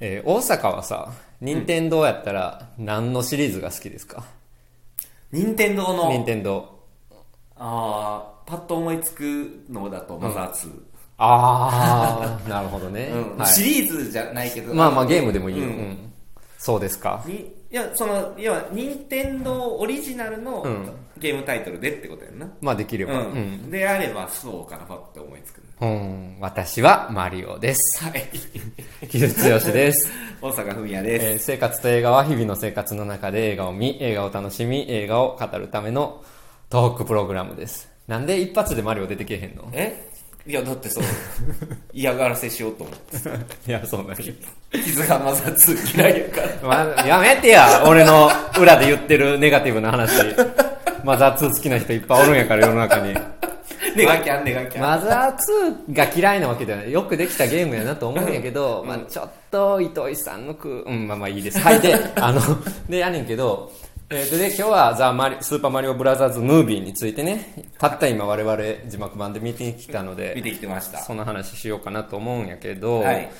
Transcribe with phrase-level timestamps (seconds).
[0.00, 4.24] えー大阪はさ、任天堂やったら何のシリーズが好きですか？
[5.32, 6.10] 任天堂の？
[6.10, 6.74] 任天堂。
[7.56, 10.70] ああパッと思いつくのだとマザー2、
[11.18, 13.10] ああ、 なるほどね。
[13.12, 15.64] うんはいシリーズじゃないけどまあまあゲームでもいいよ。
[15.64, 16.12] ううんん。
[16.58, 17.22] そうですか？
[17.26, 17.34] に
[17.70, 23.20] いやその要は任天堂オリジナルのうんゲームタイトルでってことやんな、まあできれば。
[23.20, 23.70] ううんん。
[23.70, 26.36] であればそうかなパッと思いつくうん。
[26.40, 28.02] 私はマリオです。
[28.04, 28.28] はい
[29.08, 30.10] 木津剛です。
[30.40, 36.22] 大阪文也です、えー生活と映画は日々の生活の中で映画を見、映画を楽しみ、映画を語るための
[36.70, 37.88] トークプログラムです。
[38.08, 39.68] なんで一発でマリオ出てけへんの？
[39.72, 40.08] え？
[40.46, 41.04] いやだってそう
[41.94, 43.16] 嫌がらせしようと思って
[43.70, 44.16] いや、そうなんや。
[44.72, 46.48] 傷がマザー2嫌いやから
[46.86, 50.22] まあ、やめてや、俺の裏で言ってるネガティブな話。
[51.02, 53.14] マザー2好きな人いっぱいおるんやから世の中に。
[53.96, 56.92] ネガキャンネガキャンマザー2が嫌いなわけではない。
[56.92, 61.58] よくできたゲームやなと思うんやけど、まあちょっと糸井さんの句、うん、まあまあいいです。
[61.60, 62.40] はい、で、 あの、
[62.88, 63.72] で、やねんけど、
[64.10, 73.30] えーとで、今日はザ・マリ、スーパーマリオブラザーズ・ムービーについてね、たった今我々字幕版で見てきたの見で、てきてましたその話しようかなと思うんやけど、はい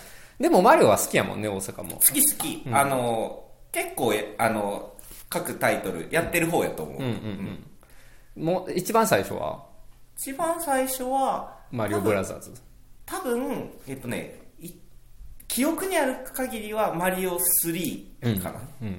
[0.40, 1.90] でもマリオは好きやもんね、大阪も。
[1.92, 4.94] 好き好き、あの結構えあの
[5.28, 7.58] 各タイトルやってる方やと思う、うんうん
[8.36, 8.44] うん。
[8.44, 9.64] もう、一番最初は、
[10.16, 12.52] 一番最初はマリオブラザーズ。
[13.06, 14.70] 多分えっとねい
[15.48, 18.98] 記憶にある限りはマリオ3かな、うん。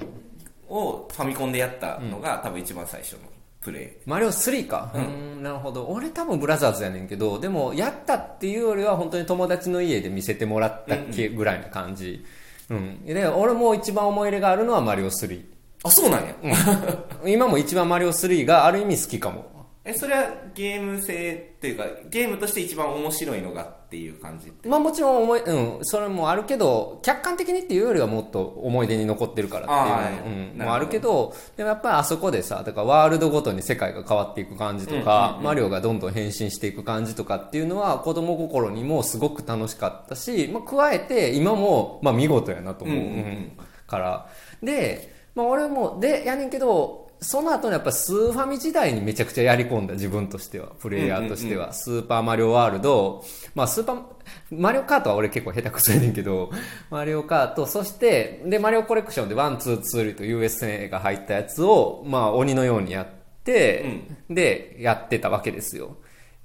[0.70, 3.20] をファミコンでやったのが、多分一番最初の
[3.62, 4.92] プレイマリオ3か。
[4.94, 5.86] うん、なるほど。
[5.88, 12.26] 俺多分ブラザーズやねんけど、でも、やったっていうよりは本当に友達の家で見せてもらったっけぐらいな感じ。
[12.70, 13.06] うん。
[13.06, 15.46] で、俺も一番思い入れがあるのはマリオ3。
[15.84, 16.36] あそうなんや、
[17.26, 19.46] 今も一番マリオ3がある意味好きかも。
[19.88, 30.66] えそれはゲーム性っていうかゲームとして一番面白いのがっていう感じまあもちろん思い、うん、それもあるけど、客観的にっていうよりはもっと思い出に残ってるからっていう、うん、なるほど。
[30.66, 42.98] もあるけど、でもやっぱりあそこでさ、だからワールドごとに世界が変わっていく感じとか、マリオがどんどん変身していく感じとかっていうのは子供心にもすごく楽しかったし、まあ加えて今も、まあ見事やなと思う。
[42.98, 43.18] うんうんうん。
[43.18, 43.52] うん。
[43.86, 44.30] から。
[44.64, 54.02] で、まあ俺も、で、やねんけど、その後のやっぱスーファミ時代にめちゃくちゃやり込んだ自分としては、プレイヤーとしては、スーパーマリオワールド、まあスーパー、
[54.52, 56.52] マリオカートは俺結構下手くそやねんけど、
[56.90, 63.08] マリオカート、そして、で、マリオコレクションで1、2、2と USA が入ったやつを、まあ鬼のようにやっ
[63.44, 65.98] て、で、やってたわけですよ。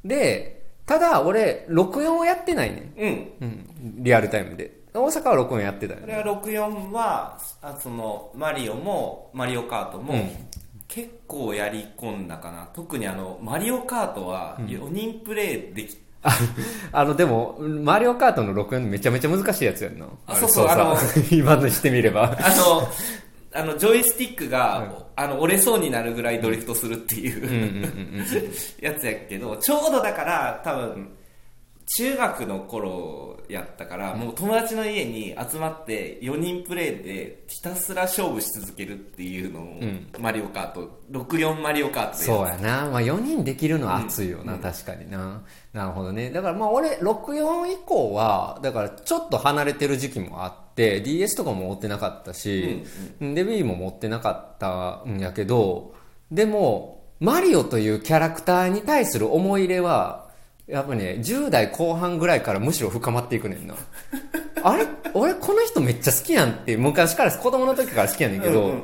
[0.05, 2.95] で、ただ俺、64をやってないねん。
[2.99, 4.03] うんうん。
[4.03, 4.81] リアルタイムで。
[4.93, 6.07] 大阪は64やってたよね。
[6.07, 10.31] これは64はあそのマリオもマリオカートも、うん
[10.91, 16.37] 結構やり込んだかな特にあのマリオカートは4人プレイでき、あ
[16.91, 20.07] あの、でも、マリオカートの64めちゃめちゃ難しいやつやんな。
[20.27, 20.97] あれそうそうさ
[21.31, 22.37] 今のしてみれば。
[22.43, 22.89] あの
[23.53, 28.27] あのジョイスティックが、あの折れそうになるぐらいドリフトするっていう、うんうんうんうん。
[28.83, 31.09] やつやけどちょうどだから多分
[31.97, 39.81] 中学の頃やったから、もう友達の家に集まって4人プレイでひたすら勝負し続けるっていうのを、
[40.21, 42.91] マリオカート64マリオカートでそうややな。
[42.91, 45.43] まあ4人できるのは熱いよな、確かにな。
[45.73, 46.31] なるほどね。
[46.31, 52.85] だからまあ俺、64以降は、だからちょっと離れてる時期もあって、DS とかも持ってなかったし、
[53.19, 55.95] で Wii も持ってなかったんやけど、
[56.31, 60.30] でも、マリオというキャラクターに対する思い入れは、
[60.71, 63.75] やっぱね、10代後半ぐらいからむしろ深まっていくねんな。
[64.63, 64.87] あれ？
[65.15, 68.75] 俺この人めっちゃ好きやんって昔から子供の時から好きやねんけど、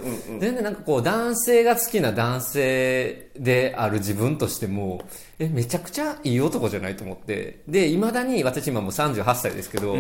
[0.40, 5.02] 全然なんかこう男性が好きな男性である自分としても、
[5.38, 7.60] え、めちゃくちゃいい男じゃないと思って。
[7.68, 9.96] で、未だに私今もう38歳ですけど、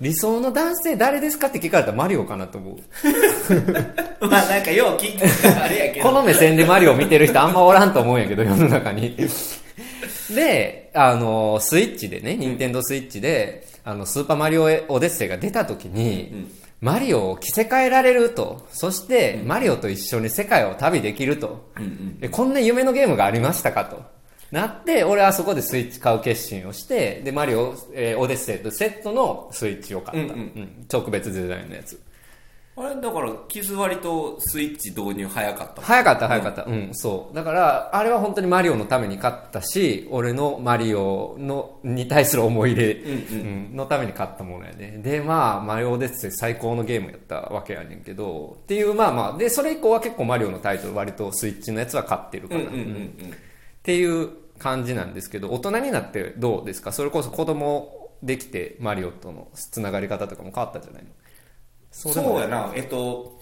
[0.00, 2.76] 理想の男性誰ですかって聞かれたらマリオかなと思う。
[4.28, 9.16] まあなんかよう聞いてたあれやけど この目線でマリオ見てる人あんまおらんと思うんやけど、世の中に。
[10.30, 14.68] で、あの、スイッチでね、ニンテンドースイッチで、あの、スーパーマリオオ
[15.00, 16.48] デッセイが出た時に、
[16.80, 21.70] マリオを着せ替えられると、そして、マリオと一緒に世界を旅できると、
[22.20, 24.02] えこんな夢のゲームがありましたかと。
[24.50, 30.34] なって、俺はそこでスイッチ買う決心をして、で、マリオ、えーオデッセイとセットのスイッチを買った。
[30.34, 30.46] うんうん。
[30.56, 30.84] うん。
[30.88, 32.00] 特別デザインのやつ。
[32.76, 37.34] あれだから傷割とスイッチ導入早かった早かった早かった、うん、そう。
[37.34, 44.98] だからあれは本当にマリオのために買ったし俺のマリオのに対する思い入れ、うんのために買ったものやね。
[45.04, 53.10] でまあマリオオデッセイ最高のゲームやったわけやねんけどっていうまあまあでそれ以降は結構マリオのタイトル割とスイッチのやつは買ってるかな、うんうんうんうん。
[53.30, 53.36] っ
[53.84, 56.90] ていう感じなんですけど大人になってどうですか？
[56.90, 61.02] それこそ子供できてマリオとのつながり方とかも変わったんじゃない？
[61.04, 61.08] の
[61.94, 62.72] そうそうやな。
[62.74, 63.40] えっと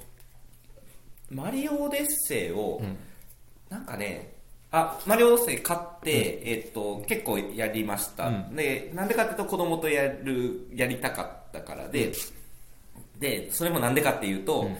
[1.31, 2.97] マリオオデッセイを、ん。
[3.71, 4.35] なんかね
[4.71, 8.55] あマリオオデッセイ買って、えっと結構やりました、うん。
[8.55, 12.13] でなんでかっていうと子供とやるやりたかったからで、
[13.19, 14.77] でそれもなんでかっていうと、うん。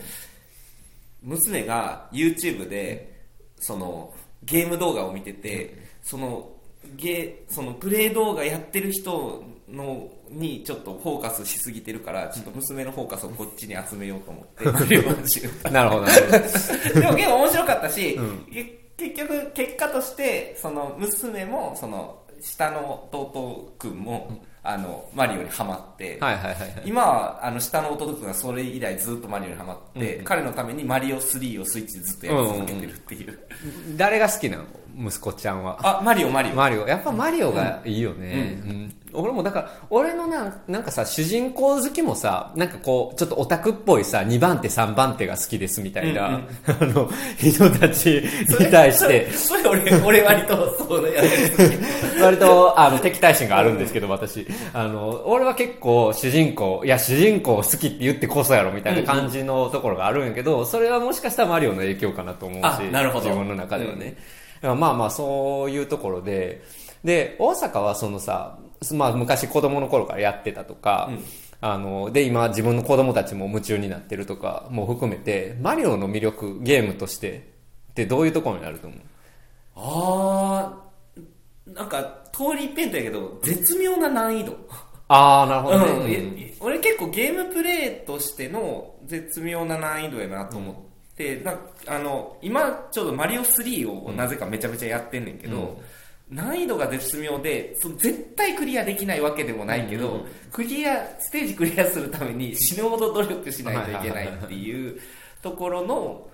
[1.23, 3.23] 娘が YouTube で
[3.59, 5.73] そのゲーム動画を見てて、
[6.03, 6.51] その
[6.95, 14.65] ゲそのプレイ動画やってる人のにちょっとフォーカスしすぎてるからちょっと娘のフォーカスをこっちに集めようと思って
[15.69, 16.05] なるほど。
[16.99, 18.45] でも結構面白かったし、うん。
[18.51, 26.81] け結局結果としてその娘もその下の弟くんも、あのマリオにハマって、はいはいはいはい。
[26.85, 33.39] 今はあの下の弟くんがそれ以来ずっとマリオにハマって、うん彼のためにマリオ3をスイッチでずっとやり続けてるっていう、
[33.97, 34.63] 誰が好きなの？
[34.97, 35.77] 息子ちゃんは。
[35.81, 36.87] あマリオマリオ、マリオ。
[36.87, 38.61] やっぱマリオがいいよね。
[38.65, 46.35] うん俺もだから、俺のな、なんかさ、主人公好きもさ、なんかこう、ちょっとオタクっぽいさ、2番手3番手が好きですみたいな、うん
[46.65, 48.23] あの、人たち
[48.59, 51.63] に対して、それそれ俺俺割とそうやって
[52.17, 54.47] る割と、あの、敵対心があるんですけど、私。
[54.73, 64.15] あの、俺は結構主人公、いや、主人公好きって言ってこそやろみたいな感じのところがあるんやけど、それはもしかしたらマリオの影響かなと思うあし、なるほど自分の中ではね。
[64.63, 66.63] まあまあ、そういうところで、
[67.03, 68.57] で、大阪はそのさ、
[68.93, 71.23] まあ昔子供の頃からやってたとか、うん。
[71.61, 77.47] あの、で、今自分の子供たちも夢中になってるとかも含めて、マリオの魅力、ゲームとして
[77.91, 78.99] ってどういうところになると思う？
[79.75, 84.57] あーなんか通り一辺倒やけど絶妙な難易度。
[85.07, 86.15] ああ、なるほどね。
[86.15, 86.37] うん。
[86.37, 91.57] い俺結構ゲームプレイとしての絶妙な難易度やなと思って、な
[91.87, 95.79] あの今ちょうどマリオ3をなぜかめちゃめちゃやってんねんけど、
[96.29, 100.15] 難易度が絶妙でその絶対クリアできないわけでもないけど、うん。
[100.15, 104.99] うんクリアステージクリアするために死ぬほど努力しないといけないっていう
[105.41, 106.29] ところの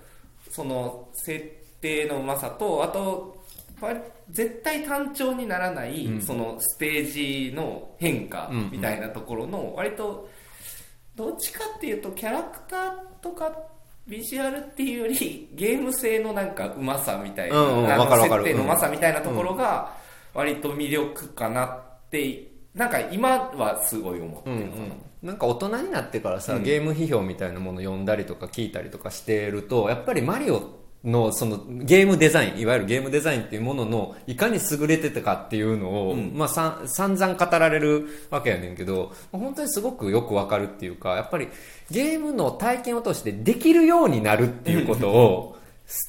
[0.50, 1.42] その設
[1.80, 3.42] 定のうまさとあと
[3.80, 3.98] 割
[4.28, 6.22] 絶対単調にならない、うん。
[6.22, 8.70] そのステージの変化うんうん。
[8.72, 10.28] みたいなところの割と
[11.16, 12.92] どっちかっていうとキャラクター
[13.22, 13.69] とか
[14.10, 19.94] ビジュアルっていうよりゲーム性のなんかうまさみたいな、うんうん設定のうまさみたいなところが
[20.34, 24.92] 割と魅力かなってなんか今はすごい思ってうんうるかな、ん、
[25.22, 26.64] なんか大人になってからさ、うん。
[26.64, 36.32] ゲーム批評みたいなもの読んだりとか聞いたりとかしてるとやっぱりマリオのそのゲームデザインいわゆるゲームデザインっていうもののいかに優れてたかっていうのを、うん。
[36.34, 41.48] まあ、さん散々語られるわけやねんけど本当にすごくよくわかるっていうかやっぱり
[41.90, 45.56] ゲームの体験を通してできるようになるっていうことを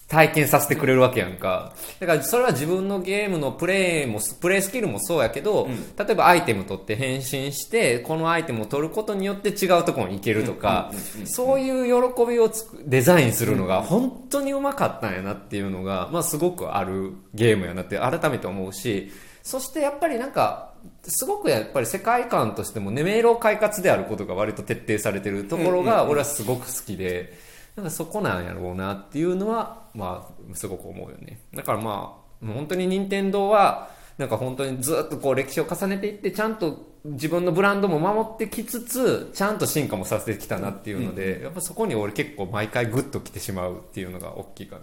[0.07, 1.73] 体験させてくれるわけやんか。
[1.99, 5.95] だからそれは自分のゲームのプレイも、プレイスキルもそうやけど、うん。
[5.95, 10.91] 例えばアイテム取って変身して、このアイテムを取ることによって違うところに行けるとか、
[11.25, 19.11] そういう喜びをつくデザインするのが本当にうまかったんやなっていうのが、まあすごくあるゲームやなって改めて思うし、
[19.43, 20.73] そしてやっぱりなんか、
[21.03, 27.33] すごくやっぱり世界観としてもね、迷路快活であることが割と徹底されてるところが俺はすごく好きで、
[27.75, 31.39] なんかそこなんやろうなっていうのは、まあ、すごく思うよね。
[31.53, 44.77] だからまあ、もう本当に任天堂は、なんか本当にずっとこう歴史を重ねていって、ちゃんと自分のブランドも守ってきつつ、ちゃんと進化もさせてきたなっていうので、やっぱそこに俺結構毎回グッと来てしまうっていうのが大きいか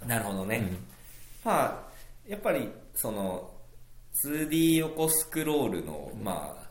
[0.00, 0.06] な。
[0.06, 0.66] なるほどね、
[1.44, 1.90] まあ
[2.26, 3.50] やっぱりその
[4.24, 6.69] 2D 横スクロールのまあ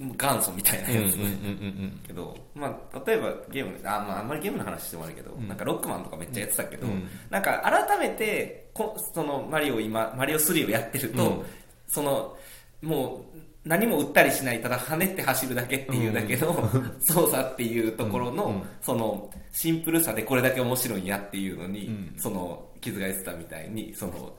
[0.00, 7.08] 元祖みたいなやつ、うんうんうんけど、まあ、例えばゲームあ,、まあ、あんまりゲームの話してもあるけど、なんかロックマンとかめっちゃやってたけど、うん。
[7.30, 11.42] なんか改めてこそのマリオ今マリオ3をやってると、うん。
[11.86, 12.36] その
[12.82, 16.70] もう何も打ったりしないただ跳ねて走るだけっていうだけの、
[17.00, 18.62] 操作っていうところの、うんうん。
[18.80, 22.14] そのシンプルさでこれだけ面白いんやっていうのに、うん。
[22.16, 24.36] その気づかれてたみたいにその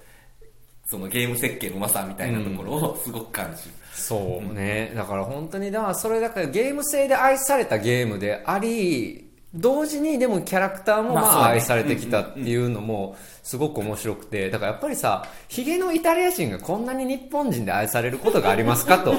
[0.89, 4.91] そのゲーム設計のうまさみたいなところをすごく感じる、そうね。
[4.96, 19.15] だから本当に、だからそれだからゲーム性で愛されたゲームであり、同時にでもキャラクターもままあ愛されてきたっていうのもすごく面白くて、だからやっぱりさ、ヒゲのイタリア人がこんなに日本人で愛されることがありますかと。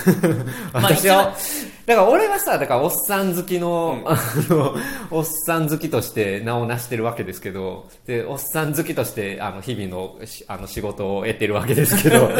[0.72, 1.34] 私は、
[1.84, 4.16] だから俺はさ、だからおっさん好きの、あ
[4.48, 4.74] の、
[5.10, 12.30] おっさん好きとして名を成してるわけですけど、で、おっさん好きとして、あの、日々のしあの仕事を得てるわけですけど、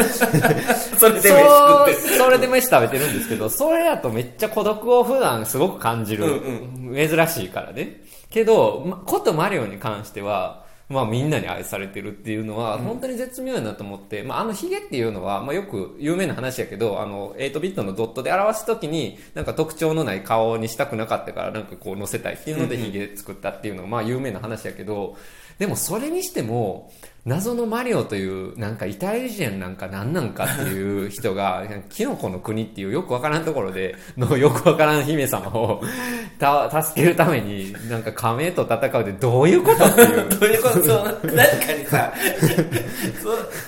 [0.97, 1.93] それで飯食って。
[2.17, 6.25] それで飯食べてるんですけど、それだとめっちゃ孤独を普段すごく感じる。
[6.25, 6.79] うん
[7.27, 8.01] 珍しいからね。
[8.29, 25.15] けど、まことマリオに関しては、まあみんなに愛されてるっていうのは、本当に絶妙やなと思って、まああのヒゲっていうのは、まあよく有名な話やけど、あの、8ビットのドットで表すときに、なんか特徴のない顔にしたくなかったから、なんかこう乗せたいっていうのでヒゲ作ったっていうのが、まあ有名な話やけど、
[25.59, 26.91] でもそれにしても、
[27.29, 35.81] 謎のマリオという、なんかイタリジェンなんか何なんかっていう人が、 キノコの国っていうよくわからんところで、 のよくわからん姫様を
[36.39, 40.29] た助けるために、なんか仮名と戦うってどういうことっていう。
[40.29, 40.83] どういうこと？
[40.83, 42.13] そうなんかにさ、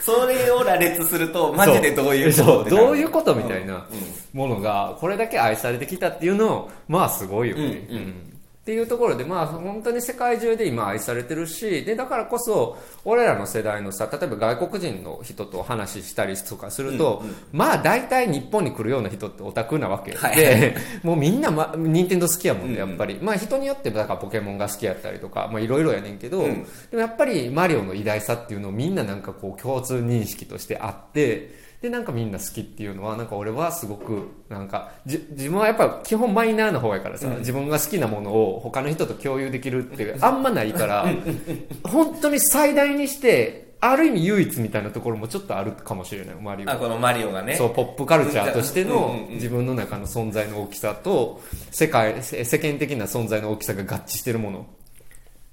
[0.03, 2.69] そ、それを羅列すると、マジでどういうこと？
[2.69, 3.85] どういうことみたいな
[4.33, 7.63] ものが、これだけ愛されてきたっていうのを、まあすごいよね。
[7.63, 8.03] うんうん。
[8.03, 8.30] うん
[8.61, 20.11] っていうところで、まあ本当に世界中で今愛されてるし、で、だからこそ、俺らの世代のさ、例えば外国人の人と話したりとかすると、まあ大体日本に来るような人ってオタクなわけ。
[20.11, 20.75] で、はい。
[21.01, 22.89] もうみんな、ま、任天堂好きやもんね、うんうん。
[22.89, 23.17] やっぱり。
[23.19, 26.63] まあ人によってだからポケモンが好きやったりとか、まあいろいろやねんけど、うん。
[26.63, 41.07] でもやっぱりマリオの偉大さっていうのをみんななんかこう共通認識としてあって、で、なんかみんな好きっていうのは、なんか俺はすごく、なんか、じ自分はやっぱ基本マイナーな方やからさ、自分が好きなものを他の人と共有できるってあんまないから、
[41.83, 47.55] 本当に最大にして、ある意味唯一みたいなところもちょっとあるかもしれない、マリオあ、このマリオがね。
[47.55, 54.65] そう、ポップカルチャーとしてうんのうんうん自分の中の存在の大きさと、世界、せ世間的な存在の大きさが合致してるもの。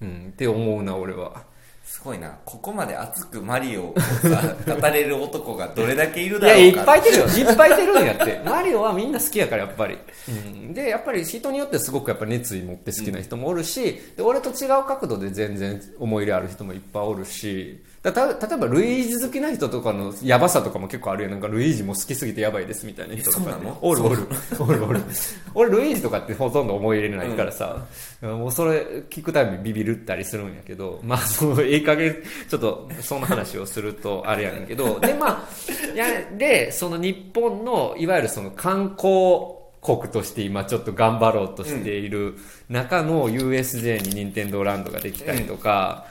[0.02, 1.44] うん、って思うな、俺は。
[1.88, 2.38] すごいな。
[2.44, 6.80] ここまで熱くマリオをさ、 語れる男がどれだけいるいや、だろうか。
[6.80, 7.24] いっぱいいてるよ。
[7.24, 8.42] いっぱいいてるんやって。
[8.44, 9.98] マリオはみんな好きやから、やっぱり。
[10.28, 21.30] うん、で、やっぱり人によってすごくやっぱ熱意持って好きな人もおるし、で俺と違う角度で全然思い入れある人もいっぱいおるし、だた例えばルイージ好きな人とかのヤバさとかも結構あるよ。
[21.30, 23.78] なんかルイージも好きすぎてやばいですみたいな人とか、そうなの？
[23.82, 24.28] おるおる。
[24.60, 25.00] おるおる。
[25.54, 27.86] 俺ルイージとかってほとんど思い入れないからさ、
[28.22, 42.36] もうそれ聞くたびにビビるったりするんやけど、まあ そのいい加減、ちょっとその話をするとあれやねんけど、でまあ、いやで、その日本のいわゆるその観光国として今ちょっと頑張ろうとしている
[42.68, 46.06] 中の USJ に任天堂ランドができたりとか、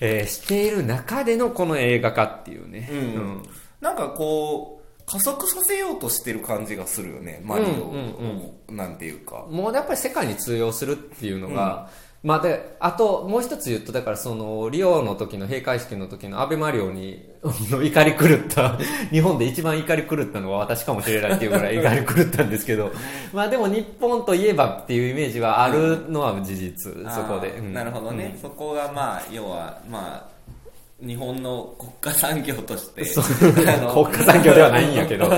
[0.00, 2.88] えーしている中でのこの映画化っていうね。
[2.90, 3.42] うん。
[3.80, 9.46] なんかこう、加速させようとしてる感じがするよね、マリオうんうんなんていうか。
[9.50, 11.88] もうやっぱり世界に通用するっていうのが、
[12.22, 18.76] まあで、あともう一つ言うと、だからその、リオの時の閉会式の時のアベマリオに、あの怒り狂った、
[19.12, 22.90] 日本で一番怒り狂ったのは私かもしれないっていうぐらい怒り狂ったんですけど、
[23.32, 27.50] まあでも日本といえばっていうイメージはあるのは事実、そこで。
[27.50, 27.72] うん。
[27.72, 30.37] なるほどね、そこがまあ要はまあ
[31.00, 35.36] 日本の国家産業として国家産業ではないんやけど、な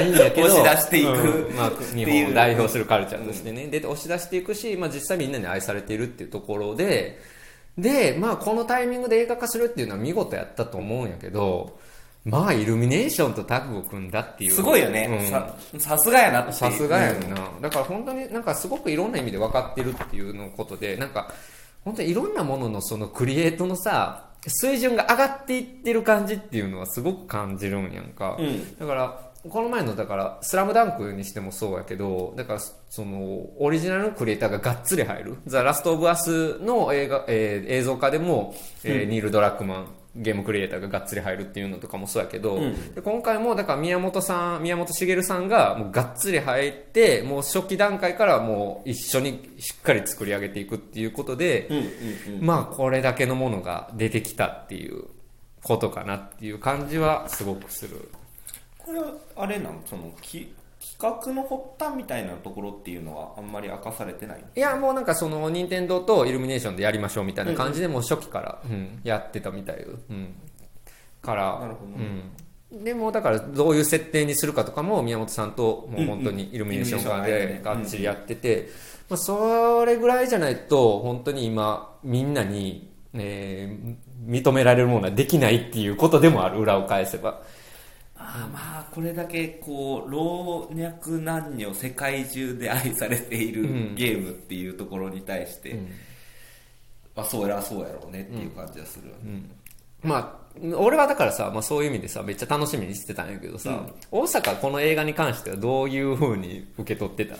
[0.00, 1.56] いんやけど、押し出していくうん。
[1.56, 7.18] まあ、日本を代表するカルチャーとしてね、で、押し出していくし、まあ実際みんなに愛されているっていうところで、
[7.76, 11.76] で、まあこのタイミングで映画化するっていうのは見事やったと思うんやけど、
[12.24, 14.52] まあイルミネーションとタッグを組んだっていう。
[14.52, 15.28] すごいよね、うん。
[15.28, 21.32] ささすがやなってさすがやんな、だから本当になんかすごくいろんな意味で分かってるっていうのことでなんか
[21.84, 28.78] 本当にいろんなもののそのクリエイトのさ水準が上がっていってる感じっていうのはすごく感じるんやんか、うん。
[28.78, 38.54] だからこの前のだから「スラムダンクにしてもそうやけどだからそのオリジナルのクリエイターががっつり入る「ザ・ラスト・オブ・アス」の映画、えー映像化でも、
[38.84, 39.86] えーニール・ドラッグマン
[40.16, 42.94] ゲームクリエイターががっつり入るっていうのとかもそうやけど、うん。
[42.94, 51.80] で今回もだから宮本さん宮本茂さんがもうがっつり入ってもう初期段階からもう一緒にしっかり作り上げていくっていうことで、うんう
[52.36, 52.46] んうん。
[52.46, 55.04] まあこれだけのものが出てきたっていう
[55.62, 58.10] ことかなっていう感じはすごくする。
[58.78, 60.59] これはあれなのそのき企
[61.00, 64.40] 画の発端みたいなところっていうのはあんまり明かされてない？
[64.40, 70.34] のいやもうなんかその任天堂とイルミネーションでやりましょうみたいな感じでもう初期から、うんやってたみたいよ、うん、
[71.22, 71.92] からなるほど
[72.72, 78.68] うん、でもだからどういう設定にするかとかも宮本さんともう本当にイルミネーション側でがっちりやってて、
[79.08, 87.40] まあ、それぐらいじゃないと本当に今みんなに、えー認められるものはできないっていうことでもある裏を返せば
[88.32, 93.94] あーまあこれだけこう老若男女世界中で愛されているうん。
[93.96, 95.88] ゲームっていうところに対して、ん。
[97.16, 99.12] あそうやらそうやろうねっていう感じがする、
[100.02, 107.36] まあ、俺はだからさ、まあそういう意味でさ、めっちゃ楽しみにしてたんやけどさ、大阪この映画に関してはどういう風に受け取ってた？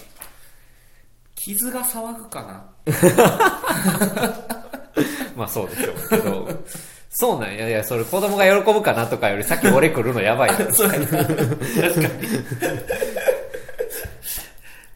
[1.36, 2.64] 傷が騒ぐかな。
[5.36, 6.48] まあそうでしょうけど、
[7.10, 7.68] そうなんや。
[7.68, 11.06] いや、それ子供が喜ぶかなとかより先俺来るのやばいやん そうやな。
[11.06, 12.08] 確かに。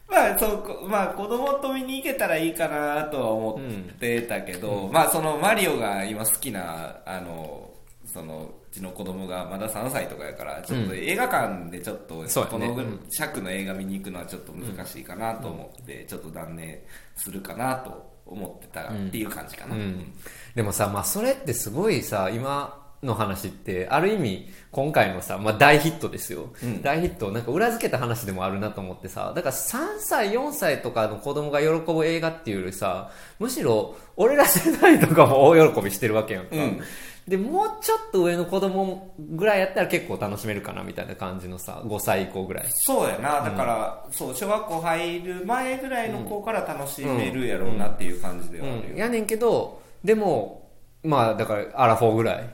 [0.09, 7.69] ま まあ、そうこ、まあ、子供と見に行けたらいいかなとは思ってたけど、まあ、その、マリオが今好きな、あの、
[8.05, 12.99] その、うちの子供がまだ3歳とかやから、ちょっと映画館でちょっと、このうん。
[13.09, 16.79] 尺の映画見に行くのはちょっと難しいかなと思って、ちょっと断念
[17.17, 19.75] するかなと思ってたっていう感じかな。
[19.75, 20.13] うん、
[20.55, 26.81] でもさ、まあ、それってすごいさ今の話ってある意味今回のさ、まあ、大ヒットですよ、うん。
[26.81, 36.81] 大ヒットをなんか裏付けた話でもあるなと思ってさだから3歳4歳とかの子供が喜ぶ映画っていうよりさむしろ俺ら世代とかも大喜びしてるわけやんか、うん
[37.27, 42.65] でもうちょっと上の子供ぐらいやったら結構楽しめるかなみたいな感じのさ5歳以降ぐらい。
[42.69, 48.81] そうやな、だから、そう、小学校入る前ぐらいの子から楽しめるやろうなっていう感じではあるよ。
[48.91, 48.97] うん。
[48.97, 50.69] やねんけどでも
[51.03, 52.49] まあだからアラフォーぐらい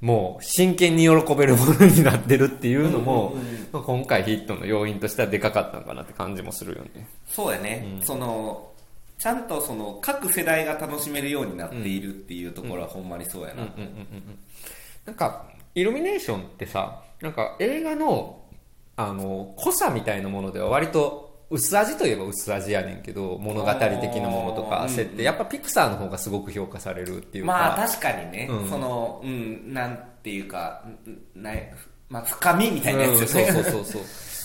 [0.00, 3.34] もう真剣に喜べるものになってるっていうのも、
[3.72, 7.08] まあ今回ヒットの要因としてはでかかったのかなって感じもするよね。
[7.26, 8.70] そうやね、その、
[9.20, 13.68] ちゃんとその各世代が楽しめるようになっているっていうところはほんまにそうやな。
[15.04, 18.40] なんかイルミネーションってさなんか映画の
[18.96, 27.52] あの濃さみたいなものでは割と薄味といえば薄味やねんけど物語的なものとか設定やっぱピクサーの方がすごく評価されるっていうか。
[27.52, 28.70] まあ確かにね、うん。
[28.70, 30.84] その、うん、なんていうか、
[31.36, 31.70] んない、
[32.08, 33.48] まあ深みみたいなやつよね。
[33.48, 34.02] うんそうそうそうそう。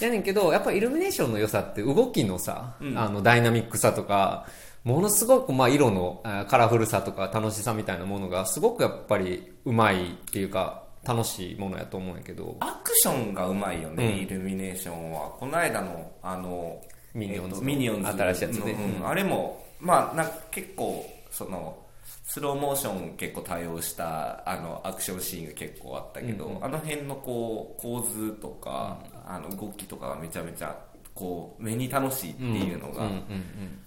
[0.07, 2.97] やねんけどやっぱイルミネーションの良さって動きのさ、うん。
[2.97, 4.47] あのダイナミックさとか
[4.85, 12.55] ものすごくまあ色のカラフルさとか楽しさみたいなものがすごくやっぱりうまいっていうか楽しいものやと思うんやけど。
[12.59, 14.17] アクションがうまいよね、うん。
[14.21, 15.29] イルミネーションは。
[15.39, 16.81] この間の、あの、
[17.13, 18.07] ミニオンズのえっとミニオンズ。
[18.11, 18.73] 新しいやつね。
[18.73, 19.07] のうん。
[19.07, 21.77] あれも、まあ、なんか結構、その、
[22.23, 30.75] スローモーション結構多用したあのアクションシーンが結構あったけど、あの辺のこう構図とか、あの動きとかがめちゃめちゃ
[31.13, 33.79] こう目に楽しいっていうのが、うんうんうん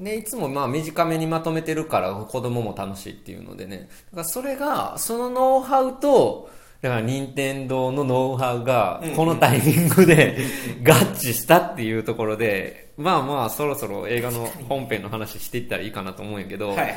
[0.00, 3.88] でいつもまあ短めにまとめてるから子供も楽しいっていうのでね。
[4.12, 10.38] だからそれがそのノウハウとだから任天堂のノウハウがこのタイミングで
[10.82, 16.94] 合致したっていうところでまあまあそろそろ映画の本編の話していったらいいかなと思うんやけど、はいはい。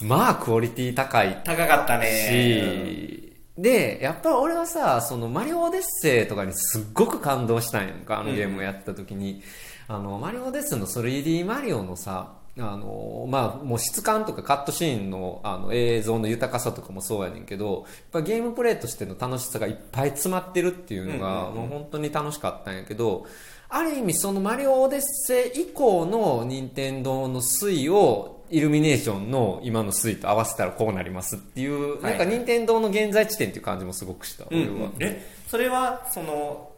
[0.00, 1.40] まあクオリティ高い。
[1.44, 2.06] 高かったね。
[2.28, 9.42] し、で、やっぱり俺はさ、そのマリオオデッセイとかにすっごく感動したんやんか、あのゲームをやった時に。
[9.88, 23.26] あの、マリオオデッセイの 3D マリオのさ、あの、まあ、もう質感とかカットシーンのあの映像の豊かさとかもそうやねんけど、やっぱゲームプレイとしての楽しさがいっぱい詰まってるっていうのが、もう本当に楽しかったんやけど、
[23.68, 34.62] ある意味そのマリオオデッセイ以降の任天堂の推移をイルミネーションの今の推移と合わせたらこうなりますっていう、はいなんか任天堂の現在地点っていう感じもすごくした、うん。
[34.62, 34.90] 俺は。
[35.00, 36.70] えそれはその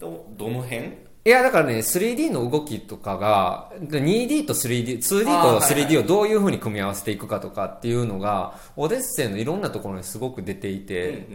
[0.00, 1.05] どどの辺？
[1.26, 5.86] いや、だからね、3D の動きとかが、2D と 3D、2D とあーはいはい。
[5.88, 11.26] 3D をどういう風に組み合わせていくかとかっていうのが、オデッセイのいろんなところにすごく出ていて、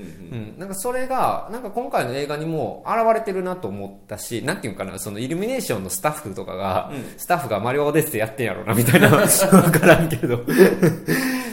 [0.57, 7.03] なんかそれが、なんか今回の映画にも現れてるなと思ったし、なんていうかな、そのイルミネーションのスタッフとかが、うん。
[7.17, 10.39] スタッフがマリオオデッセイやってんやろうな、みたいな、 わからんけど、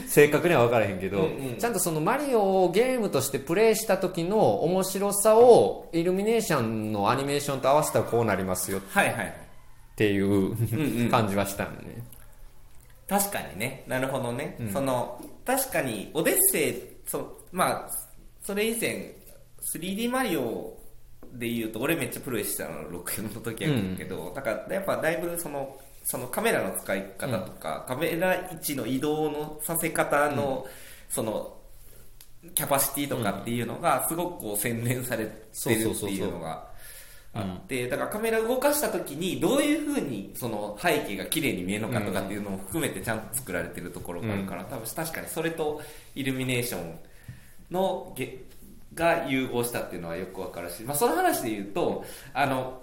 [0.09, 1.57] 正確には分からへんけど、うんうん。
[1.59, 9.35] ちゃんとそのマリオをゲームとしてプレイした時の面白さを、イルミネーションのアニメーションと合わせたらこうなりますよっはいはい。
[9.97, 11.11] ていううんうん。
[11.11, 12.03] 感じはしたんでね。
[13.07, 13.85] 確かにね。
[13.87, 17.91] なるほどね、その確かにオデッセイそまあ
[18.43, 19.15] それ以前
[19.75, 20.77] 3D マリオ
[21.33, 30.67] で言うと俺めっちゃプレイしてたの64の時やけど、だからやっぱだいぶそのそのカメラの使い方とか、カメラ位置の移動のさせ方の、
[31.11, 31.59] その
[32.55, 35.33] キャパシティとかっていうのがすごくこう洗練されて
[35.75, 36.67] るっていうのが
[37.35, 45.83] あって、だからカメラ動かした時にどういう風にその背景が綺麗に見えるのかとかっていうのも含めてちゃんと作られてるところがあるから、多分確かにそれと
[46.15, 46.99] イルミネーション
[47.71, 48.45] のげ
[48.95, 52.81] が融合したっていうのはよくわかるし、まあ、その話で言うとあの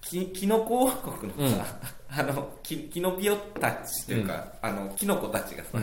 [0.00, 1.66] きキノコ王国のさ、
[2.10, 5.78] あのキキノピオたちというか、あのキノコたちがさ、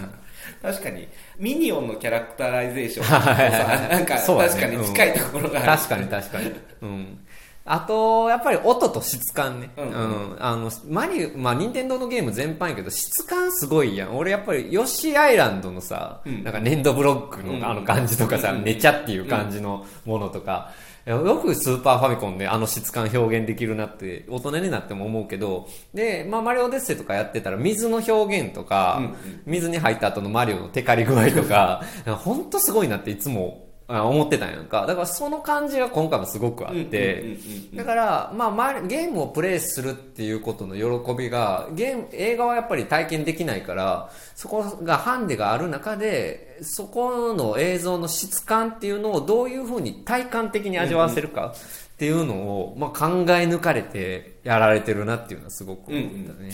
[0.61, 1.07] 確かに
[1.37, 3.05] ミニオンの characterization。
[3.05, 6.51] と さ なんか確かに近いところがある、確かに確かに。
[6.81, 7.19] うん。
[7.67, 9.71] あと、やっぱり音と質感ね。
[9.75, 9.89] ううん。
[9.89, 10.37] ん。
[10.39, 14.15] あの、マリオ、まあ、任天堂のゲーム全般やけど、質感すごいやん。
[14.15, 16.43] 俺やっぱり、ヨッシーアイランドのさ、うん。
[16.43, 17.59] なんか粘土ブロックうん。
[17.59, 18.63] のあの感じとかさ、うん。
[18.63, 20.73] ネチャっていう感じのものとか、
[21.05, 29.41] よくスーパーファミコンであの質感表現できるなって、大人になっても思うけど、で、まあ、マリオオデッセイとかやってたら、水の表現とか、うんうん。
[29.45, 31.83] 水に入った後のマリオのテカリ具合とか、
[32.17, 34.85] ほんとすごいなっていつもあ思ってたんやんか。
[34.87, 37.37] だからその感じが今回もすごくあって、
[37.75, 51.53] だから、まあ、まあ、ゲームをプレイするっていうことの喜びが、ゲーム、映画はやっぱり体験できないから、そこがハンデがある中で、そこの映像の質感っていうのをどういうふうに体感的に味わわせるか
[51.95, 56.51] っていうのを、まあ、考え抜かれてやられてるなっていうのはすごく思ったね。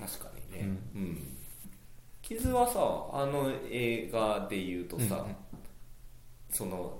[0.00, 0.78] 確かにね。
[0.94, 1.18] うん、
[2.22, 2.78] 傷はさ
[3.12, 5.26] あの映画で言うとさ、
[6.54, 6.94] その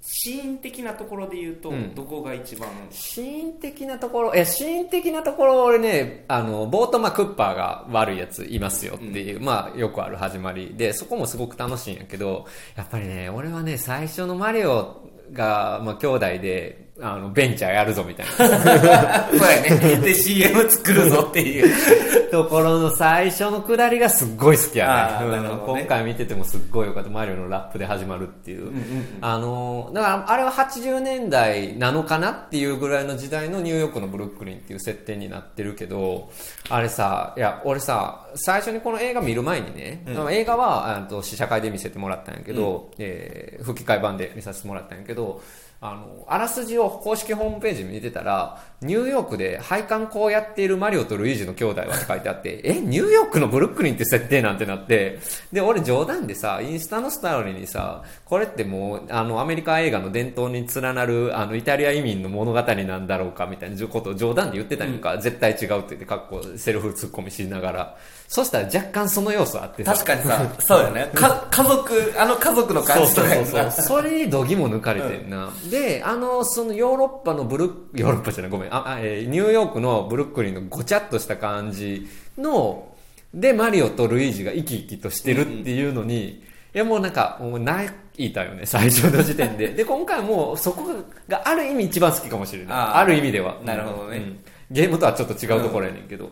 [0.00, 1.94] シーン的なところで言うと、うん。
[1.94, 2.68] どこが一番？
[2.90, 10.74] シーン的なところ、え、シーン的なところ、俺ね、あの、冒頭、まあ、クッパーが悪いやついますよっていう、まあ、よくある始まり。
[10.76, 18.32] で、そこもすごく楽しいんやけど、やっぱりね、俺はね、最初のマリオが、まあ、兄弟で、あの、ベンチャーやるぞみたいな。
[19.28, 25.42] そうやねで CM 作るぞっていうところの最初のくだりがすっごい好きやね。
[25.42, 27.10] ね今回見ててもすっごいよかった。
[27.10, 28.72] マリオのラップで始まるっていう。
[29.20, 36.30] あのー、だからあれは80年代なのかなっていうぐらいの時代のニューヨークのブルックリンっていう設定になってるけど、
[36.70, 45.42] あれさ、いや、俺さ、最初にこの映画見る前にね、映画はあと試写会で見せてもらったんやけど、えー吹き替え版で見させてもらったんやけど、
[45.80, 55.18] あの、あらすじを公式ホームページ見てたら、ニューヨークで配管工をやっているマリオとルイージの兄弟はって書いてあって、 え、ニューヨークのブルックリンって設定なんてなって、
[55.52, 67.96] で、俺冗談でさ、インスタのスタイルにさ、これってもう、あの、アメリカ映画の伝統に連なる、あの、イタリア移民の物語なんだろうか、みたいなことを冗談で言ってたんやんか、絶対違うって言って、かっこ、セルフツッコミしながら。
[68.28, 69.92] そしたら若干その要素あってさ。
[69.92, 73.84] 確かにさそうよね か家族あの家族の感じとかやそうそうそう。
[74.00, 75.50] それに度肝抜かれてんな。
[75.70, 82.08] で、あの、そのヨーロッパのブルッ、ヨーロッパじゃない、ごめん、あ、あえーニューヨークのブルックリンのごちゃっとした感じ
[82.38, 82.88] の、
[83.32, 89.68] で、マリオとルイージが生き生きとしてるっていうのに、いやもうなんか、もう泣いたよね、最初の時点で。
[89.68, 90.82] で、今回もうそこ
[91.28, 92.68] がある意味一番好きかもしれない。
[92.70, 93.56] あーある意味では。
[93.64, 94.38] なるほどねうん
[94.70, 96.30] ゲームとはちょっと違うところやねんけど、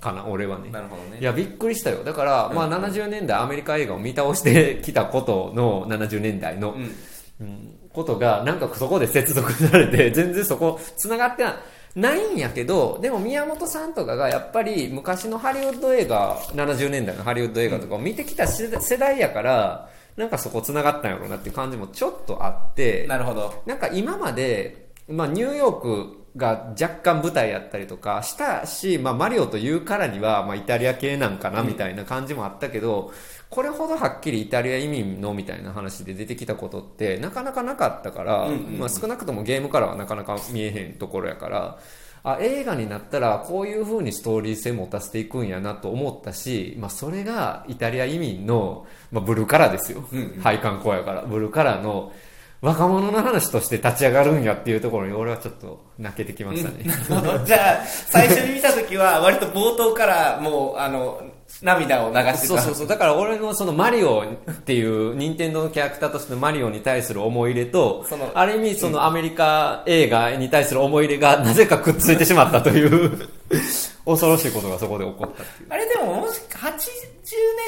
[0.00, 0.70] かな、俺はね。
[0.70, 2.04] なるほどねいや、びっくりしたよ。
[2.04, 6.94] だから、まあ、70年代アメリカ映画を見倒してきたことの70年代の、うん
[7.40, 11.54] うんことが、なんかそこで接続されて、 全然そこ、繋がってない。
[11.96, 33.12] ないんやけど、でも宮本さんとかがやっぱり昔のハリウッド映画、70年代のハリウッド映画とかを見てきた世世代やから、なんかそこ繋がったんやろうなっていう感じもちょっとあって、なるほどなんか今まで、まあ、ニューヨークが若干舞台やったりとかしたし、まあ、マリオというからには、まあ、イタリア系なんかなみたいな感じもあったけど、
[33.48, 41.78] これほどはっきりイタリア移民のみたいな話で出てきたことってなかなかなかったから、まあ、少なくともゲームからはなかなか見えへんところやから、
[42.22, 50.04] あ映画になったらこういう風にストーリー性持たせていくんやなと思ったし、まあ、それがイタリア移民の、まあ、ブルカラですよ、
[50.42, 51.22] 配管工やから。
[51.22, 52.12] ブルカラの
[52.60, 61.22] 若者の話として立ち上がるんやっていうところに俺はちょっと泣けてきましたね、なるほどじゃあ最初に見た時は割と冒頭からもうあの
[61.62, 62.38] 涙を流してた。
[62.38, 62.86] そうそうそう。
[62.88, 73.28] だから俺のそのマリオっていう任天堂のキャラクターとしてのマリオに対する思い入れとそのある意味そのアメリカ映画に対する思い入れがなぜかくっついてしまったという
[74.04, 75.68] 恐ろしいことがそこで起こったっていう。
[75.70, 75.85] あれでももし80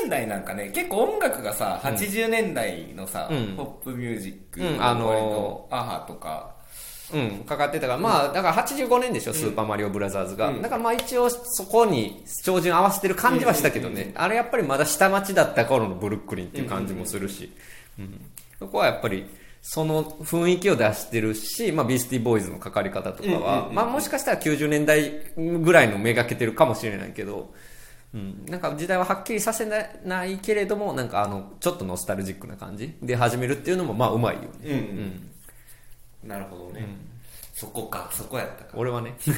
[0.03, 3.57] 年代なんかね結構音楽がさ80年代のさ、うん。
[3.57, 5.75] ポップミュージック、うんあのー。
[5.75, 6.57] アハとか。
[7.11, 10.53] うん、かかってたから、まあ、だから85年でしょ、スーパーマリオブラザーズが。
[10.53, 14.13] だからまあ一応そこに照準合わせてる感じはしたけどね。
[14.15, 17.51] あれやっぱりまだ下町だった頃のブルックリンっていう感じもするし。
[17.99, 18.21] うん。
[18.59, 19.25] そこはやっぱり、
[19.63, 27.55] その雰囲気を出してるし、まあビースティーボーイズのかかり方とかは、まあもしかしたら90年代ぐらいのめがけてるかもしれないけど、
[28.15, 29.67] うん、なんか時代ははっきりさせ
[30.05, 34.49] ないけれども、なんかあの、ちょっとノスタルジックな感じで始めるっていうのもまあうまいよね。
[34.65, 34.71] うん
[36.25, 36.87] うん、なるほどね、
[37.55, 38.71] そこかそこやったか。
[38.75, 39.15] 俺はね。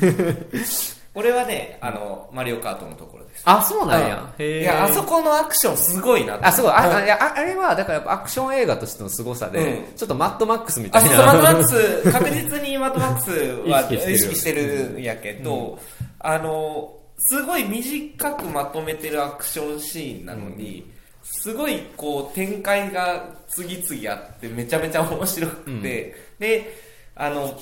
[1.12, 3.42] 俺はねあのマリオカートのところです。
[3.44, 4.32] あ、そうなんや。
[4.38, 6.70] いやあそこのアクションすごいなあ、すごい。
[6.72, 6.92] あ、う。
[6.92, 9.96] んあいやああれは、だからやっぱアクション映画としての凄さで、うん。
[9.96, 11.58] ちょっとマッドマックスみたあ、いそうそう、マッドマッな。
[11.58, 13.30] クス、確実にマッドマックス
[13.68, 14.14] は 意識してる。
[14.14, 15.78] 意識してるんやけど、
[16.20, 16.92] あの、
[17.28, 20.90] すごい短くまとめてるアクションシーンなのに、
[21.22, 26.74] すごいこう展開が次々あってめちゃめちゃ面白くて、で、
[27.14, 27.58] あの、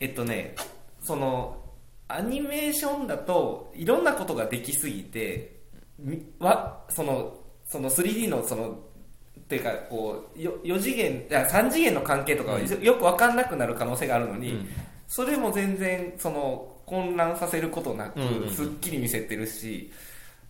[0.00, 0.54] えっとね、
[1.02, 1.56] その、
[2.08, 5.60] アニメーションだといろんなことができすぎて、
[5.98, 8.78] みわ、その、その 3D のその、
[9.38, 14.68] っていうかこうよ4次元いや3次元の関係とかはよよく分かんなくなる可能性があるのに、うん。
[15.08, 19.90] それも全然その混乱させることなく、うんうんうんすっきり見せてるし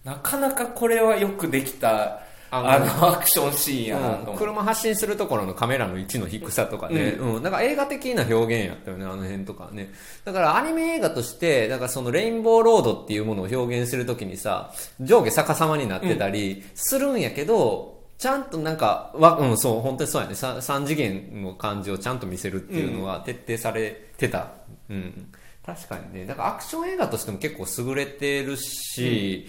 [0.04, 9.92] なかなかこれはよくできたあのアクションシーンやなとうん、車発進するところのカメラの位置の低さとかね、うんなんか映画的な表現やったよね、あの辺とかね。
[10.24, 20.34] だからアニメ映画として、だからそのレインボーロードっていうものを表現するときにさ、上下逆さまになってたりするんやけど、ちゃんとなんか、わ、うん、そう、本当にそうやね。
[20.34, 24.48] さ三次元の感じをちゃんと見せるっていうのは徹底されてた。
[24.88, 25.32] うん。
[25.74, 26.26] 確かにね。
[26.26, 29.46] だからアクション映画としても結構優れてるし、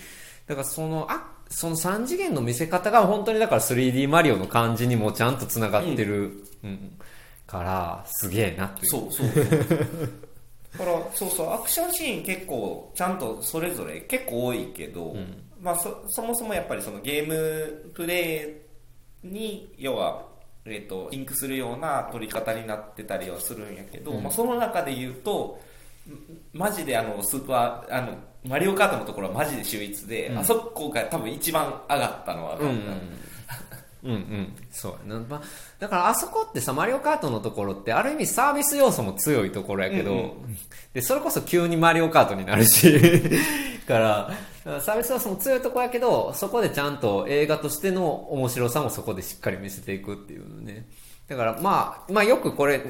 [0.48, 6.98] だからその、あ、その3次元の見せ方が本当にだから 3D マリオの感じにもちゃんと繋がってる、うん。
[7.48, 8.86] から、すげえなっていう。
[8.88, 9.28] そうそう。
[9.28, 10.32] そ う
[10.72, 15.16] だからそうそうアクションシーン結構ちゃんとそれぞれ結構多いけど、
[15.62, 18.62] まあ、そそもそもやっぱりそのゲームプレ
[19.24, 20.26] イに要は、
[20.64, 25.71] えー、とリンクするような撮り方になってたりはするんやけど、まあ、その中で言うとん
[26.54, 32.76] マジであのスーパーあのマリオカートのところはマジで秀逸で、あそこが多分一番上がったのはうんうん。
[34.04, 34.56] うんうん。
[34.72, 35.42] そうやな、まあ、
[35.80, 40.24] だからあそこってさマリオカートのところってある意味サービス要素も強いところやけど、うんう
[40.94, 43.00] でそれこそ急にマリオカートになるし。
[43.92, 44.32] から
[44.82, 50.86] サービス要素も強いところやけどそこでちゃんと映画としての面白さもそこでしっかり見せていくっていうのね
[51.32, 52.82] だからまあ、まあよくこれ、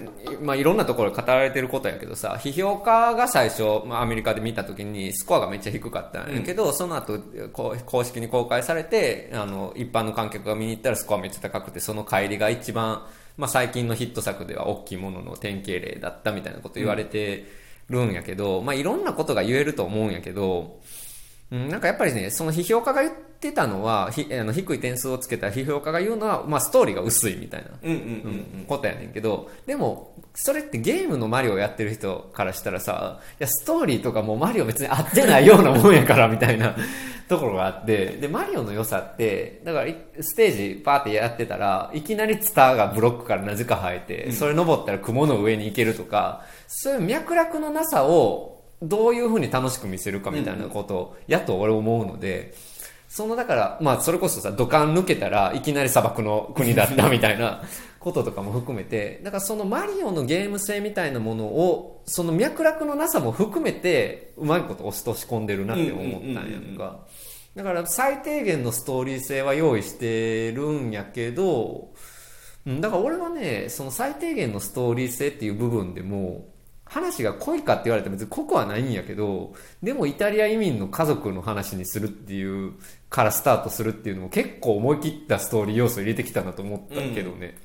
[0.41, 7.19] まあいろんなところで語られてることやけどさ、批評家が最初、まあアメリカで見た時にスコアがめっちゃ低かったんやけど、その後
[7.53, 13.05] こう公式に公開されて、あの、一般の観客が見に行ったらスコアめっちゃ高くて、その帰りが一番、
[13.37, 17.45] まあ最近のヒット作では大きいものの典型例だったみたいなこと言われて
[17.89, 21.00] るんやけど、まあいろんなことが言えると思うんやけど、うん、
[21.51, 27.71] なんかやっぱりね、その批評家が言ってたのは、ひあの低い点数をつけた批評家が言うのは、まあストーリーが薄いみたいな。
[27.83, 28.03] うんうんうん
[28.59, 36.73] うんことやねんけど、でも、それってゲームのマリオやってる人からしたらさ、いや、ストーリーとかもうマリオ別に合ってないようなもんやから、みたいな
[37.27, 52.53] ところがあって、で、マリオの良さって、だからい、ステージパーってやってたら、いきなりツタがブロックからなぜか生えて、それ登ったら雲の上に行けるとか、そういう脈絡のなさを、どういう風に楽しく見せるかみたいなことやと俺思うので、
[53.07, 57.61] そのだから、まあそれこそさ、土管抜けたらいきなり砂漠の国だったみたいな
[57.99, 67.05] こととかも含めて、だからそのマリオのゲーム性みたいなものを、その脈絡のなさも含めて、うまいこと押し通し込んでるなって思ったんやんか。
[67.53, 71.93] だから最低限のストーリー性は用意してるんやけど、
[72.65, 76.50] だから俺はね、その最低限のストーリー性っていう部分でも、
[76.91, 82.73] 話が濃いかって言われたら別に濃くはないんやけど、でもイタリア移民の家族の話にするっていう、
[83.09, 87.57] からスタートするっていうのも結構思い切ったストーリー要素入れてきたなと思ったけどね。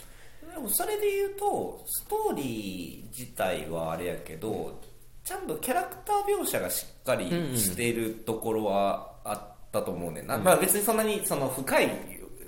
[0.55, 4.81] でもそれで言うとストーリー自体はあれやけど
[5.25, 11.91] ちゃんとキャラクター描写がしっかりしているところはあったと思うねんな、まあ、別にそんなにその深い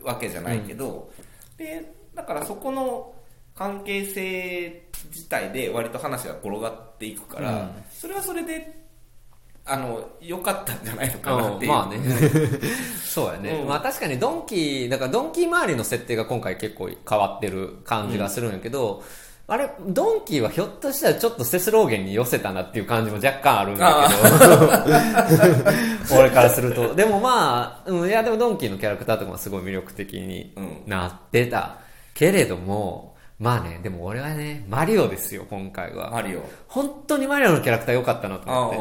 [0.03, 1.11] わけじゃないけど、
[1.57, 3.13] でだからそこの
[3.57, 8.89] 関係性自体で割と話が転がっていくから、うんそれはそれで
[9.65, 11.99] あの良かったんじゃないのかなっていう、まあね。
[13.05, 13.51] そうやね。
[13.51, 19.03] うんまあ確かにドンキー、だからドンキー周りの設定が今回結構変わってる感じがするんやけど、
[19.47, 24.09] あれ、ドンキーはひょっとしたらちょっとセスローゲンに寄せたなっていう感じも若干あるんだ
[26.07, 26.95] けど、 俺からすると。
[26.95, 30.55] でもまあ、うん、いやでもドンキーのキャラクターとかもすごい魅力的に
[30.87, 31.77] なってた。
[32.15, 36.11] けれども、まあね、でも俺はね、マリオですよ、今回は。
[36.11, 36.43] マリオ。
[36.67, 38.77] 本当にマリオのキャラクター良かったなと思あって、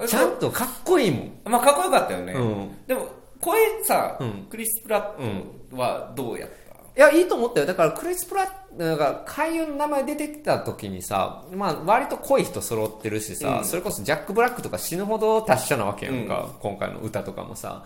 [0.00, 0.08] あうん。
[0.08, 1.32] ちゃんとかっこいいもん。
[1.44, 2.86] まあかっこよかったよね、うん。
[2.86, 3.08] でも
[3.40, 4.46] 声さ、うん。
[4.50, 7.66] クリス・プラットはどうやった、いや、いいと思ったよ。
[7.66, 8.48] だから、クリス・プラッ
[8.78, 13.64] なんか、俳優の名前出てきた時にさ、まあ、割と濃い人揃ってるしさ、うん。
[13.64, 17.84] それこそジャック・ブラックとか死ぬほど達者なわけやんか、今回の歌とかもさ。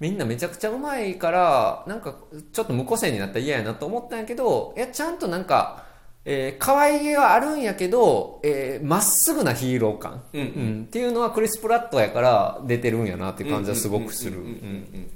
[0.00, 2.14] みんなめちゃくちゃうまいから、なんか、
[2.52, 5.84] ちょっと無個性になったら嫌やなと思ったんやけど、いや、ちゃんとなんか、
[6.24, 10.84] えー、可愛げはあるんやけど、えー、まっすぐなヒーロー感、うんうん。
[10.86, 14.38] っていうのはクリス・プラットやから出てるんやなっていう感じはすごくする。
[14.38, 15.10] うん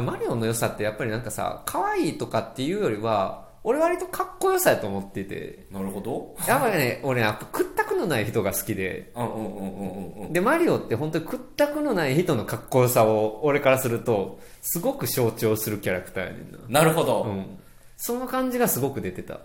[0.00, 5.66] マリオの良さってやっぱりなんかさ可愛いとかっていうよりは俺割とかっこよさやと思っていて。
[5.70, 6.36] なるほど。
[6.46, 9.10] やっぱりね俺やっぱ屈託のない人が好きで。
[9.16, 10.32] うんうんうんうんうんうん。
[10.34, 16.80] でマリオって本当に屈託のない人のかっこよさを俺からするとすごく象徴するキャラクターやねんな。
[16.80, 17.58] なるほど、うん、
[17.96, 19.40] その感じがすごく出てた。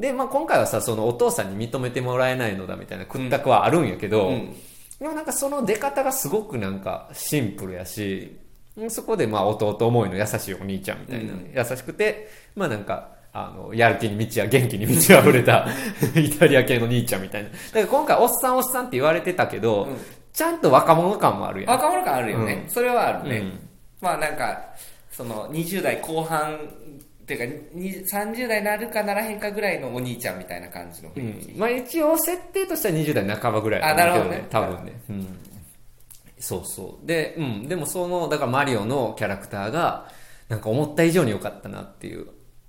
[0.00, 4.56] で、まあ、今回はさそのお父さんに認めてもらえないのだみたいな屈託はあるんやけど、うん。
[4.98, 8.36] でもなんかその出方がすごくなんかシンプルやし
[8.76, 11.52] うんそこでまあ弟思いの優しいお兄ちゃんみたいな、うん。
[11.54, 15.66] 優しくてまあなんかあのやる気に満ちや元気に満ち溢れた
[16.16, 17.50] イタリア系の兄ちゃんみたいな。
[17.50, 19.96] だから今回おっさんおっさんって言われてたけど、うん。
[20.32, 21.70] ちゃんと若者感もあるやん。
[21.70, 23.68] 若者感あるよね、うそれはあるね、うん。
[24.00, 24.60] まあなんか
[25.10, 34.46] その20代後半っていうかに30代なるかならへんかぐらいのお兄ちゃんみたいな感じの雰囲気、まあ一応設定としては20代半ばぐらいあなるほどね。
[34.48, 35.38] 多分ね、うん、
[36.38, 37.06] そうそう。
[37.06, 40.08] で,、うん、でもそのだからマリオのキャラクターが
[40.48, 42.28] なんか思った以上に良かったなっていう、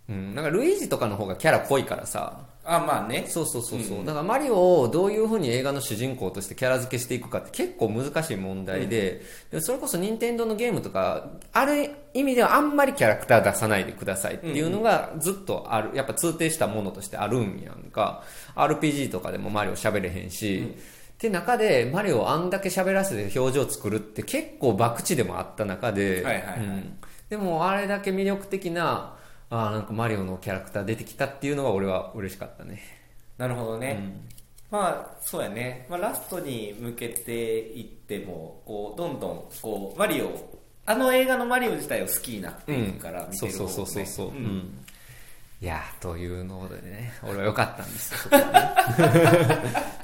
[0.10, 2.39] うん、なんかルイージとかの方がキャラ濃いからさ。
[2.65, 3.26] あまあね。
[3.28, 18.24] そうそうそうそう、だからマリオをどういうふうに映画の主人公としてキャラ付けしていくかって結構難しい問題で,、でそれこそ任天堂のゲームとかある意味ではあんまりキャラクター出さないでくださいっていうのがずっとあるやっぱ通底したものとしてあるんやんか。
[18.56, 20.76] RPG とかでもマリオ喋れへんし、
[21.13, 26.60] って中でマリオをあんだけ喋らせて表情作るって結構博打でもあった中で、はいはいはい。
[26.60, 26.98] うん。
[27.30, 29.15] でもあれだけ魅力的な
[29.49, 32.81] あーなんかマリオのキャラクター出てきたっていうのが俺は嬉しかったね。
[33.38, 34.17] なるほどね、
[34.69, 43.73] まあそうやね、まあ、ラストに向けていってもこうどんどんこうマリオあの映画のマリオ自体を好きになっていくから、見てそうる方もね。
[43.75, 44.29] そうそうそうそう、う。
[44.31, 44.43] うん。
[44.43, 44.85] ん
[45.62, 48.29] いやーというのでね俺は良かったんです。
[48.29, 48.38] ね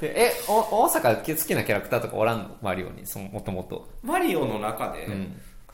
[0.00, 2.56] でえお大阪好きなキャラクターとかおらんの？
[2.60, 3.88] マリオにそのもともと。
[4.02, 5.08] マリオの中で、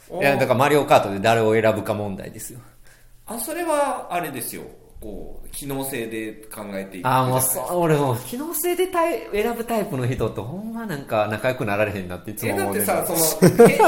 [0.09, 2.61] おいやだからマリオカートで誰を選ぶか問題ですよ
[3.27, 4.63] あそれはあれですよ。
[5.03, 7.07] こう機能性で考えていく。
[7.07, 13.19] ああもうそう俺もう機能性でタイ選ぶタイプの人とほんまなんか仲良くなられへんなっていつも思うねんってさその
[13.69, 13.81] え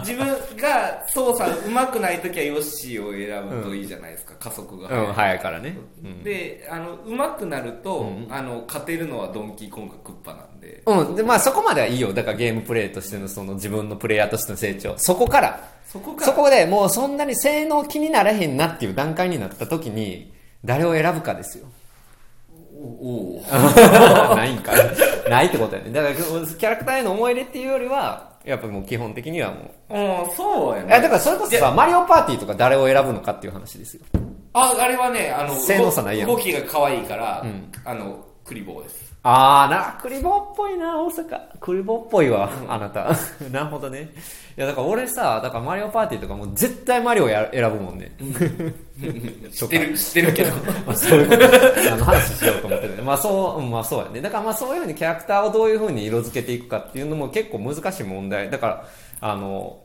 [0.00, 5.38] 自分が操作上手くない時はヨッシーを選ぶといいじゃないですか、加速がうん早い。
[5.38, 6.24] からね、うん。
[6.24, 10.82] であの上手くなると、あの勝てるのはドンキーコングかクッパなんで。
[10.86, 12.14] うん、でまあそこまではいいよ。
[12.14, 14.94] だからゲームプレイとしてのその自分のプレイヤーとしての成長。
[14.96, 20.32] そこからそこそこでもうそんなに性能気にならへんなっていう段階になった時に
[20.64, 21.68] 誰を選ぶかですよ。
[22.76, 23.42] おお
[24.34, 24.72] ないんか
[25.30, 25.92] ないってことやね。
[25.92, 29.94] だからキャラクターへの思い入れっていうよりはやっぱもう基本的にはもう。
[29.94, 30.96] うんそうやね。
[30.98, 34.00] えだからそれこそさマリオパーティーとか誰を選ぶのかっていう話ですよ。
[34.52, 36.28] ああれはねあの性能差ないやん。
[36.28, 37.44] 動きが可愛いから、
[37.84, 41.40] あのクリボーですあーなクリボーっぽいな大阪。
[41.58, 43.08] クリボーっぽいわ、あなた。
[43.50, 44.10] なるほどね。
[44.56, 48.12] いやだから俺さだからマリオパーティーとかもう絶対マリオや選ぶもんね、
[49.50, 50.50] 知ってる知ってるけど。
[50.86, 51.44] まあ、そういうこと
[51.94, 54.20] あの話しようと思ってるまあそう、うんまあそうやね。
[54.20, 58.50] だからまあそういうふうにキャラクターをどういうふうに色付けていくかっていうのも結構難しい問題。
[58.50, 58.84] だから、
[59.22, 59.78] あの、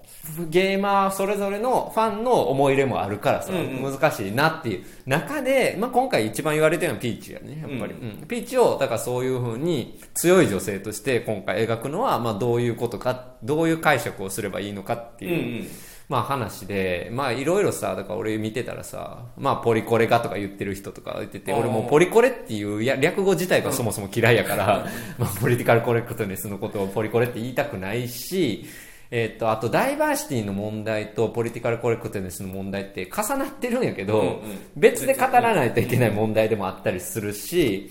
[0.50, 4.86] ゲーマーそれぞれのファンの思い入れもあるからさ、難しいなっていう。
[5.06, 7.94] 中で、まあ今回一番言われてるのはピーチやね、やっぱり。
[7.94, 8.28] うん。
[8.28, 15.32] ピーチを、だからそういうふうに強い女性として今回描くのは、まあどういうことか、どういう解釈をすればいいのかっていう。
[15.32, 15.68] うんうん。
[16.10, 24.88] まあ話で、まあいろいろさ、だから俺見てたらさ、まあポリコレがとか言ってる人とか言ってて、俺もうポリコレっていうや略語自体がそもそも嫌いやから、
[25.20, 28.66] まあポリティカルコレクトネスのことをポリコレって言いたくないし、
[29.12, 34.60] えっと、あとダイバーシティの問題とポリティカルコレクトネスの問題って重なってるんやけど、うんうん。
[34.76, 37.90] 別で語らないといけない問題でもあったりするし、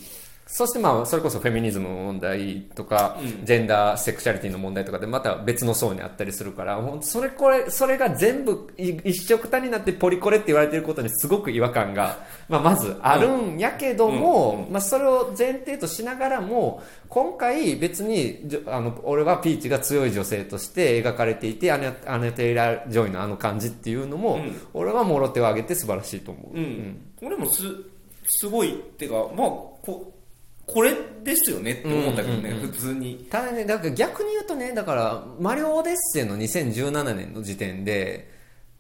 [0.51, 24.59] そしてまあ、それこそフェミニズムの問題とか、ジェンダー、セクシャリティの問題とかでまた別の層にあったりするから、それこれ、それが全部い一緒くたになってポリコレって言われてることにすごく違和感が、 まあまずあるんやけども、まあそれを前提としながらも、今回別に、あの、俺はピーチが強い女性として描かれていて、アニャアニャテイラー・ジョイのあの感じっていうのも、うん。
[24.73, 26.57] 俺はもろ手を挙げて素晴らしいと思う。
[26.57, 27.65] うん、俺もす
[28.41, 30.15] すごいってかまあこ
[30.69, 38.31] これですよねって思ったけどね、普通にただね、だから逆に言うとね、だから、マリオオデッセイの2017年の時点で、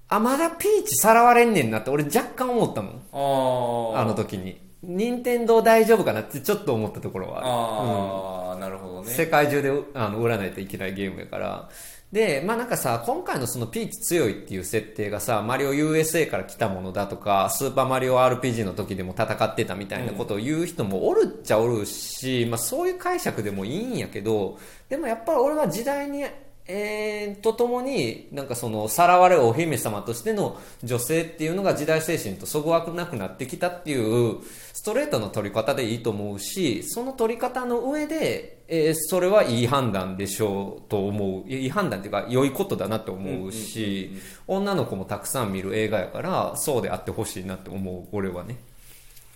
[0.08, 3.94] あ、まだピーチさらわれんねんなって俺若干思ったもん。
[3.96, 4.60] ああの時に。
[4.82, 7.46] 任天堂大丈夫かなってちょっと思ったところはある。
[7.48, 11.68] ああ、なるほどね世界中であの売らないといけないゲームやから。
[12.12, 26.24] で、まあなんかさ、今回のそのピーチ強いっていう設定がさ、マリオ USA から来たものだとか、スーパーマリオ RPG の時でも戦ってたみたいなことを言う人もおるっちゃおるし、まあそういう解釈でもいいんやけど、でもやっぱり俺は時代に、
[26.66, 34.38] えー、とともに、なんかその、さらわれお姫様としての女性っていうのが時代精神とそぐわくなくなってきたっていう、
[34.72, 41.48] ストレートの取り方でいいと思うし、その取り方の上で、えーそれはいい判断でしょうと思う。
[41.48, 44.12] いい判断っていうか、良いことだなって思うし、
[44.46, 48.56] 女の子もたくさん見る映画やから、そうであってほしいなって思う、俺はね。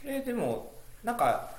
[0.05, 1.51] えでもなんか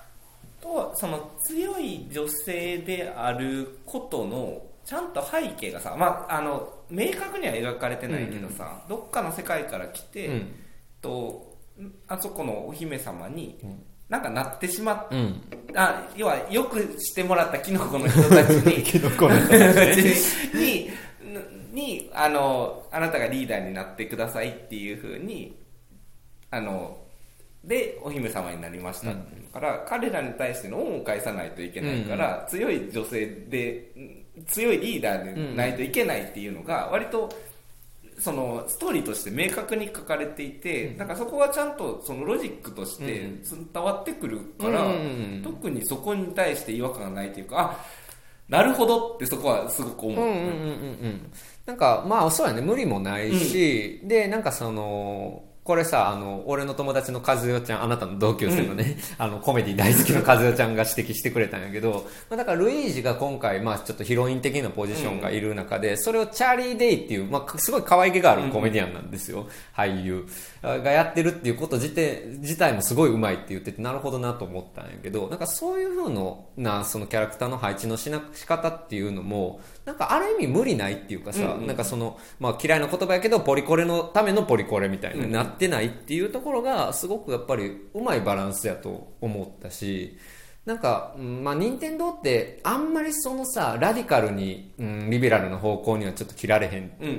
[0.62, 10.56] とその強い女性であることのちゃんと背景がさ、まあ、あの明確には描かれてないけどさ、どっかの世界から来て、うん
[11.02, 11.54] と
[12.08, 13.60] あそこのお姫様に、
[14.10, 15.42] なんかなってしまっうん。
[15.76, 20.02] あ要はよくしてもらったキノコの人たちに キノコの人たち。
[20.54, 20.90] に
[21.74, 25.58] ににあのあなたがリーダーになってくださいっていうふうに
[26.52, 26.98] あの
[27.64, 29.12] でお姫様になりました。
[29.12, 37.30] っていうから、彼らに対しての恩を返さないといけないから、強い女性でうん強いリーダーでないといけないっていうのが割と
[38.20, 43.32] そのストーリーとして明確に書かれていて、なんかそこはちゃんとそのロジックとして
[43.74, 47.86] 伝わってくるから、うん特にそこに対して違和感がないというかあ
[48.50, 50.50] なるほどってそこはすごく思う、うんうんうんうんう
[51.10, 51.32] ん。
[51.66, 52.62] なんかまあそうやね。
[52.62, 70.28] 無理もないし、でなんかそのこれさあの俺の友達の和代ちゃんあなたの同級生のね、あのコメディ大好きな和代ちゃんが指摘してくれたんやけど、まあ、だからルイージが今回、まあ、ちょっとヒロイン的なポジションがいる中で、それをチャーリー・デイっていう、まあ、すごい可愛げがあるコメディアンなんですよ、俳優。
[70.64, 90.18] がやってるっていうこと自体自体もすごいうまいって言っててなるほどなと思ったんやけどなんかそういう風のなそのキャラクターの配置のしな仕方っていうのもなんかある意味無理ないっていうかさ、なんかその、まあ、嫌いな言葉やけどポリコレのためのポリコレみたいになってないっていうところがすごくやっぱりうまいバランスやと思ったし
[90.66, 97.10] なんか、うんまあ、任天堂ってあんまりそのさラディカルに、うん、リベラルな方向にはちょっと切られへん、うん。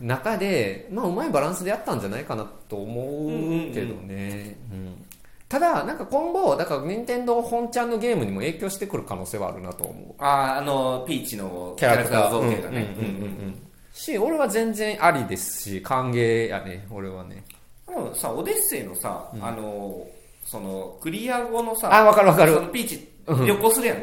[0.00, 0.06] うん。
[0.06, 5.04] 中で、まあ、うまいバランスでやったんじゃないかなと思うけどね、うん
[5.50, 10.14] ただなんか今後だから任天堂本ちゃんのゲームにも影響してくる可能性はあるなと思う。
[10.22, 12.30] あああのピーチのキャラクター。
[12.30, 13.62] 造形がねうんうんうんうん。
[13.92, 17.44] し俺は全然ありですし歓迎やね俺はね。
[17.88, 20.06] でもさオデッセイのさ、あの
[20.44, 22.54] そのクリア後のさあわかるわかる。
[22.54, 24.02] そのピーチ旅行するやん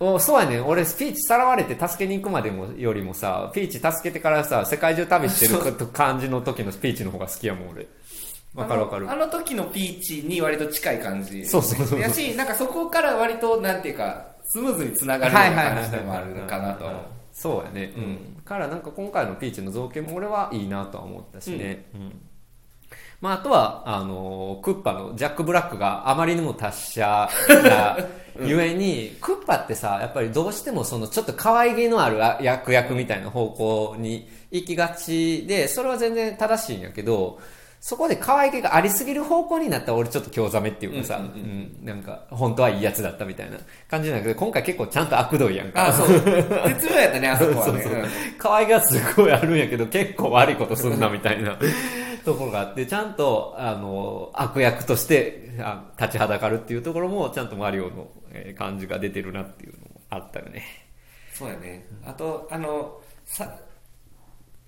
[0.00, 7.88] うんそうやね俺ピーチさらわれて助けに行くまでもよりもさピーチ助けてからさ世界中旅してる感じの時のピーチの方が好きやもん俺
[8.54, 9.10] わかるわかる。
[9.10, 11.44] あの時のピーチに割と近い感じ。
[11.46, 16.84] そうそうそうやしなんかそこから割となんていうかスムーズにつながるような感じでもあるかなと。
[16.84, 17.92] は思うそうやね。
[17.96, 22.20] うん、からなんか今回のピーチの造形も俺はいいなとは思ったしね、うん。
[23.20, 27.96] まあ、あとはあのクッパのジャック・ブラックがあまりにも達者な
[28.40, 37.40] ゆえに、 クッパってさやっぱりどうしてもそのちょっと可愛げのあるあ役役みたいな方向に行きがちでそれは全然正しいんやけど
[37.80, 43.56] そこで可愛げがありすぎる方向になったら俺ちょっと興ざめっていうかさ、うんなんか本当はいいやつだったみたいな
[43.88, 45.86] 感じなんだけど今回結構ちゃんと悪どいやんか。
[45.88, 46.24] あそう絶
[46.90, 47.72] 妙やったね あそこはね。
[47.72, 47.92] そうそう。
[47.92, 48.08] うん
[48.38, 51.56] 可愛げがすごいあるんやけど結構悪いことすんなみたいな。
[52.24, 60.62] ところがあってちゃんとあの悪役としてあ立ちはだかるっていうところもちゃんとマリオのえー感じが出てるなっていうのもあったよね。
[61.32, 61.86] そうやね。
[62.04, 63.50] あとあのさ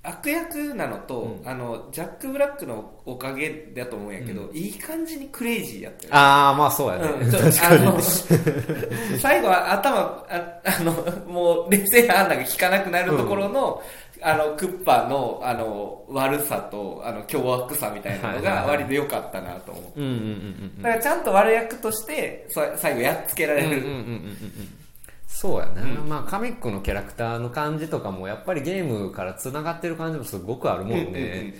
[0.02, 7.30] 悪役なのと、あのジャック・ブラックのおかげだと思うんやけど、いい感じにクレイジーやったよねああまあそうやね、うん、
[9.20, 10.92] 最後は頭ああの
[11.30, 13.82] もう冷静な判断が効かなくなるところの、
[14.22, 20.16] あのクッパのあの悪さとあの凶悪さみたいなのが割と良かったなと思う、うんうんうん
[20.76, 20.82] うん。
[20.82, 23.82] だからちゃんと悪役としてさ最後やっつけられる、
[25.42, 26.08] うんうんうんうん。
[26.08, 31.54] まあカミックのキャラクターの感じとかもやっぱりゲームからつながってる感じもすごくあるもんね、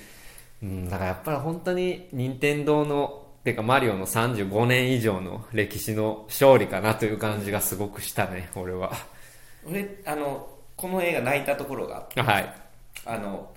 [0.63, 8.93] うんだからやっぱり本当に任天堂のてかマリオの35年以上の歴史の勝利かなという感じがすごくしたね俺は。
[9.67, 12.21] 俺あのこの映画泣いたところがあって。
[12.21, 12.55] はい。
[13.07, 13.51] あの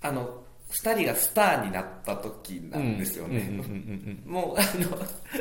[0.00, 0.41] あの
[0.72, 4.98] 2人がスターになった時なんですよね、うんうんうんうんもうあの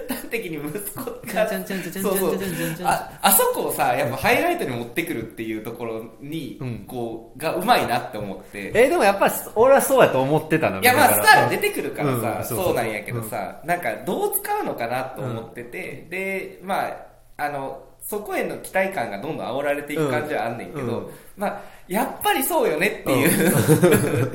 [0.09, 2.39] 端的に息子がそうそう
[2.83, 16.97] ああそこをさやっぱハイライトに持ってくるっていうところに、うんこうがうまいなって思ってえーでもやっぱり俺はそうやと思ってたないやまあスター出てくるからさ、うんそうなんやけどさ、なんかどう使うのかなと思ってて、でまあ
[17.37, 24.31] あのそこへの期待感がどんどん煽られていく感じはあんねんけど、うんまあやっぱりそうよねっていう、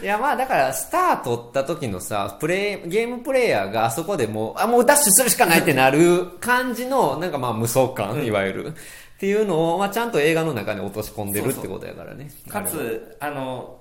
[0.02, 8.68] いやまあだからスター取った時のさプレイゲームプレイヤーがあそこでもうあもうダッシュするしかないってなる感じのなんかまあ無双感、いわゆる。
[8.68, 8.72] っ
[9.18, 12.30] ていうのを、まあ、ちゃんと映画の中に落とし込んでるってことやからね。
[12.48, 13.78] かつあの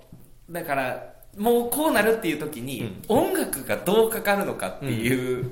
[0.50, 5.50] だからもうこうなるっていう時に、音楽がどうかかるのかっていう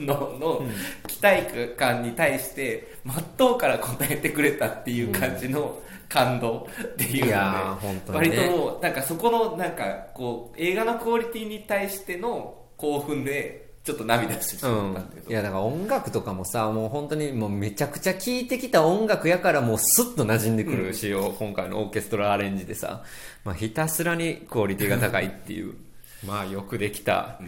[0.00, 0.62] のの
[1.06, 15.10] 期待感に対して真っ当から答えてくれたっていう感じの感動っていうので、割ともうなんかそこのなんかこう映画のクオリティに対しての興奮でちょっと涙してしうんまったん。
[15.10, 23.02] だけど、いやだから音楽とかもさもう本当にもうめちゃくちゃ聴いてきた音楽やからもうスッと馴染んでくるしよ、今回のオーケストラアレンジでさ、
[23.44, 25.74] まあ、ひたすらにクオリティが高いっていう。
[26.24, 27.40] まあよくできた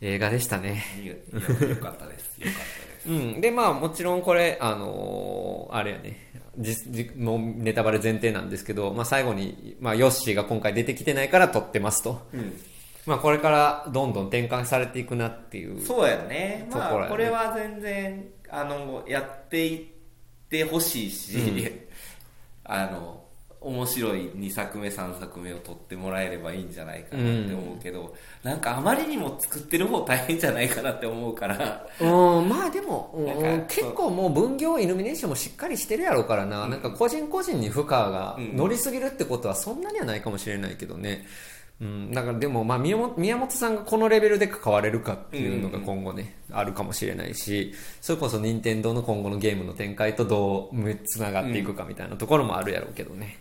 [0.00, 1.16] 映画でしたね、いやい
[1.62, 2.38] やよかったです。
[2.38, 3.08] よかったです。
[3.08, 6.30] うん、でまあもちろんこれあのーあれやね。
[6.58, 12.26] じじもうネタバレ前提なんですけど、まあ、最後に、まあ、ヨッシーが今回出てきてないから撮ってますと。
[12.32, 12.60] うん
[13.06, 15.84] まあ、これからどんどん転換されていくなっていう。
[15.84, 16.68] そうやね。
[16.70, 19.86] まあこれは全然あのやっていっ
[20.48, 21.88] てほしいし、
[22.64, 23.22] あの
[23.64, 31.86] 面白い2作目3作目を撮ってもらえればいいんじゃないかなって思うけど、なんかあまりにも作ってる方大変じゃないかなって思うから。
[32.00, 32.04] う
[32.40, 41.10] ん、まあでも、うん結構もう分業イルミネーションもしっかりしてるやろうからな、なんか個人個人に負荷が乗りすぎるってことはそんなにはないかもしれないけどね。
[41.10, 41.26] うん、
[42.12, 53.36] だからでも、まあ宮本、宮本さんがこのレベルで関われるかっていうのが今後ね、あるかもしれないし、それこそ任天堂の今後のゲームの展開とどうつながっていくかみたいなところもあるやろうけどね。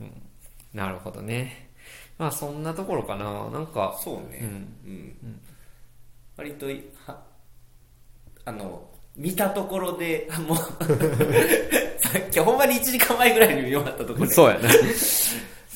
[0.00, 0.12] うん、
[0.74, 1.70] なるほどね。
[2.18, 3.48] まあそんなところかな。
[3.50, 5.40] なんか、そうね、うん
[6.36, 7.22] 割といは
[8.46, 10.56] あの見たところでもう
[12.00, 14.68] さっきほんまに1時間前ぐらいに見終わったところでそうやね。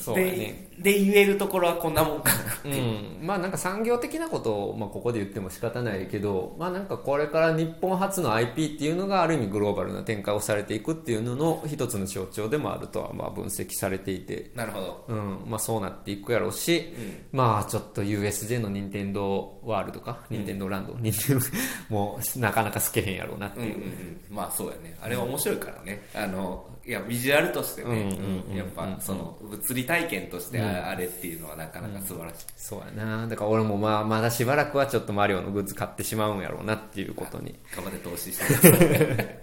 [0.04, 0.68] そうやね。
[0.78, 15.04] でで言えるところはこんなもんかなうん、まあなんか産業的なことを、まあ、ここで言っても仕方ないけど、まあなんかこれから日本初の IP っていうのがある意味グローバルな展開をされていくっていうのの一つの象徴でもあるとはまあ分析されていて、なるほど。
[15.08, 16.92] うん、まあそうなっていくやろうし、
[17.32, 21.44] まあちょっと USJ の任天堂ワールドか、任天堂ランド、任天堂
[21.88, 23.76] もうなかなか透けへんやろうなっていう。
[23.76, 24.20] うんうんうん。
[24.30, 24.96] まあそうやね。
[25.00, 28.56] あれは面白いからね、あのいやビジュアルとしてね、うんうんうんうん。
[28.56, 33.26] やっぱその物理体験としてああれっていうのはなかなか素晴らしい、そうやな。
[33.26, 37.54] だから俺もまあまだしばらくはちょっとマリオのグッズ買ってしまうんやろうなっていうことに。
[37.74, 39.38] 頑張って投資して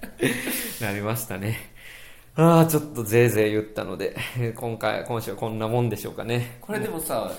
[0.86, 1.58] なりましたね。
[2.36, 6.58] ああ、ちょっとぜいぜい言ったので、えー今回、今週はこんなもんでしょうかね。
[6.62, 7.32] これでもさ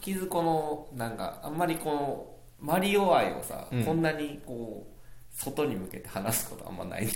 [0.00, 2.26] 気づこのなんかあんまりこの
[2.60, 4.95] マリオ愛をさ、こんなにこう
[5.36, 7.08] 外に向けて話すことあんまないん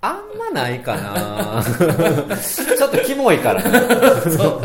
[0.00, 1.64] あんまないかな
[2.76, 3.62] ちょっとキモいから。
[3.62, 4.62] そう。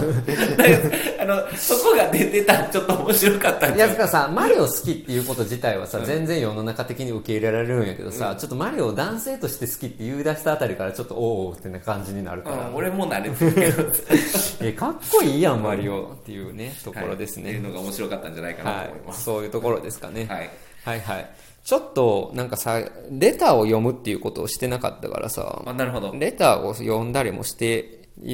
[1.20, 13.92] あの、そこが出てたらちょっと面白かったんいや、だからさ、マリオ好きっていうこと自体はさ、全然世の中的に受け入れられるんやけどさ、ちょっとマリオを男性として好きって言い出したあたりからちょっとおおってな感じになるから、うん、俺も慣れてるけど、
[14.62, 17.44] えかっこいいやん、マリオっていうね、ところですね。
[17.44, 19.08] はいっていうのが面白かったんじゃないかなはいと思い。
[19.08, 19.24] ます。
[19.24, 20.26] そういうところですかね。
[20.30, 20.50] はい。
[20.86, 21.30] はいはい。
[21.64, 26.14] ちょっと、なんかさ、レターを読むっていうことをしてなかったからさ、あ、なるほど。
[26.14, 28.34] レターを読んだりもしてい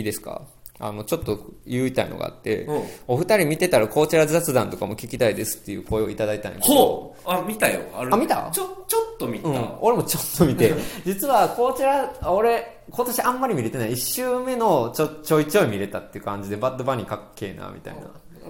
[0.00, 0.42] いですか？
[0.82, 2.72] あの、ちょっと言いたいのがあってう。
[2.72, 7.30] ん、お二人見てたらこちら雑談とかも聞きたいですっていう声をいただいたんやけど、ほう。
[7.30, 7.82] あ、見たよ。
[7.94, 8.50] あれあ見た？
[8.50, 9.48] ちょ、ちょっと見た。
[9.50, 10.72] うん、俺もちょっと見て、
[11.04, 18.00] 実はこちら、俺、今年あんまり見れてない、一周目のちょちょいちょい見れたっていう感じで、バッドバニーかっけえな、みたいな。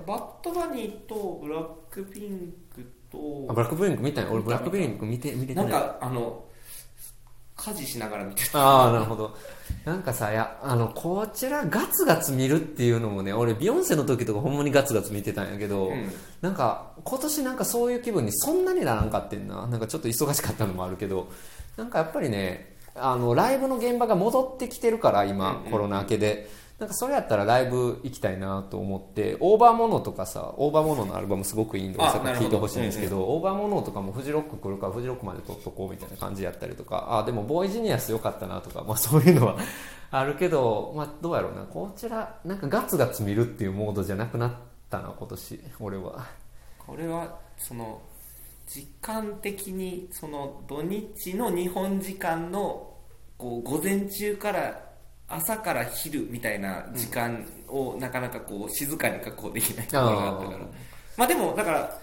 [0.07, 2.70] バッドバニーとブラックピンクあ
[3.11, 5.63] と、ブラックブリンク見たんや俺ブラックブリンク見て、見れてな。
[5.63, 6.45] ないんか、あの、
[7.57, 8.59] 家事しながら見てた。
[8.59, 9.37] ああ、なるほど。
[9.85, 19.67] なんかさ、いや、あの、こちらガツガツ見るっていうのもね、俺ビヨンセの時とかほんまにガツガツ見てたんやけど、うんなんか、今年なんかそういう気分にそんなにならんかってんな。
[19.67, 21.29] なんかちょっと忙しかったのもあるけど、
[21.77, 26.49] なんかやっぱりね、あの、ライブの現場が戻ってきてるから、今、コロナ明けで。
[26.81, 39.59] なんかそれやったらライブ行きたいなと思って、オーバーモノとかさ、オーバーモノのアルバムすごくいいんで、大阪聴いてほしいんですけど、オーバーモノとかもフジロック来るからフジロックまで撮っとこうみたいな感じやったりとか、あ、でもボーイジニアス良かったなとか、まあそういうのは
[40.11, 44.53] あるけど、まあどうやろうな、こちら、なんかガツガツ見るっていうモードじゃなくなっ
[44.89, 46.25] たな、今年、俺は。
[46.79, 48.01] これはその
[48.67, 52.95] 時間的にその土日の日本時間の
[53.37, 54.90] こう午前中から
[55.31, 60.59] 朝から昼みたいな時間をなかなかこう静かに確保できないところがあったから。
[61.17, 62.01] まあでもだから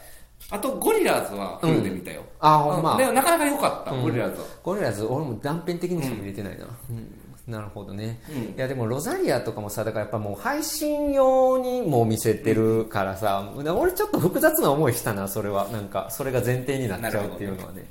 [0.50, 2.84] あとゴリラーズはフルで見たよ、あ、ほん。
[2.84, 3.06] まで。
[3.06, 4.04] もなかなか良かった、うん。
[4.04, 4.48] ゴリラーズは。
[4.64, 6.66] ゴリラズ、俺も断片的にしか見れてないな。
[6.90, 7.52] うん。
[7.52, 8.38] なるほどね、うん。
[8.38, 15.68] いやでもロザリアとかもさだからやっぱもう配信用にも見せてるからさ、俺ちょっと複雑な思いしたなそれは。
[15.70, 17.86] なんかそれが前提になっちゃうっていうのはね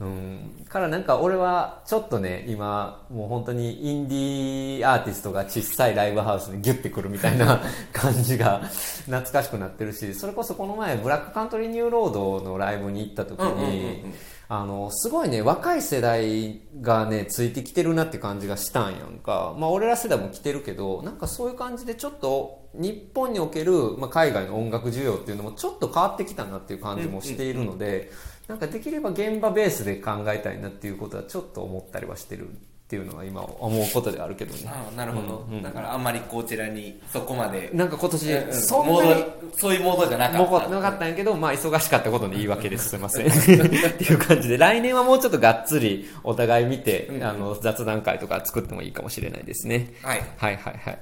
[0.00, 7.60] うんからなんか俺はちょっとね今もう本当にインディーアーティストが小さいライブハウスにギュッてくるみたいな
[7.92, 8.62] 感じが
[9.04, 14.04] 懐かしくなってるしそれこそこの前 Black Country, New Road のライブに行った時に、
[14.52, 19.54] あの、すごいね、若い世代がね、ついてきてるなって感じがしたんやんか。
[19.56, 28.10] まあ、俺ら世代も来てるけど、なんかそういう感じでちょっと、日本における、まあ、海外の音楽受容っていうのもちょっと変わってきたなっていう感じもしているので、
[28.50, 32.52] なんかできれば現場ベースで考えたいなっていうことはちょっと思ったりはしてるっ
[32.90, 39.24] ていうのは今思うことではあるけどねああなるほど、だからあんまりこちらにそこまでなんか今年うんそんなに
[39.56, 42.88] そういうモードじゃなかもったうなかったんやけど、まあ忙しかったことの言い訳です。
[42.88, 43.26] すいません。
[43.30, 49.92] っていう感じで、来年はもうちょっとがっつりお互い見て、あの、雑談会とか作ってもいいかもしれないですね。
[50.02, 50.98] はいはいはいはい。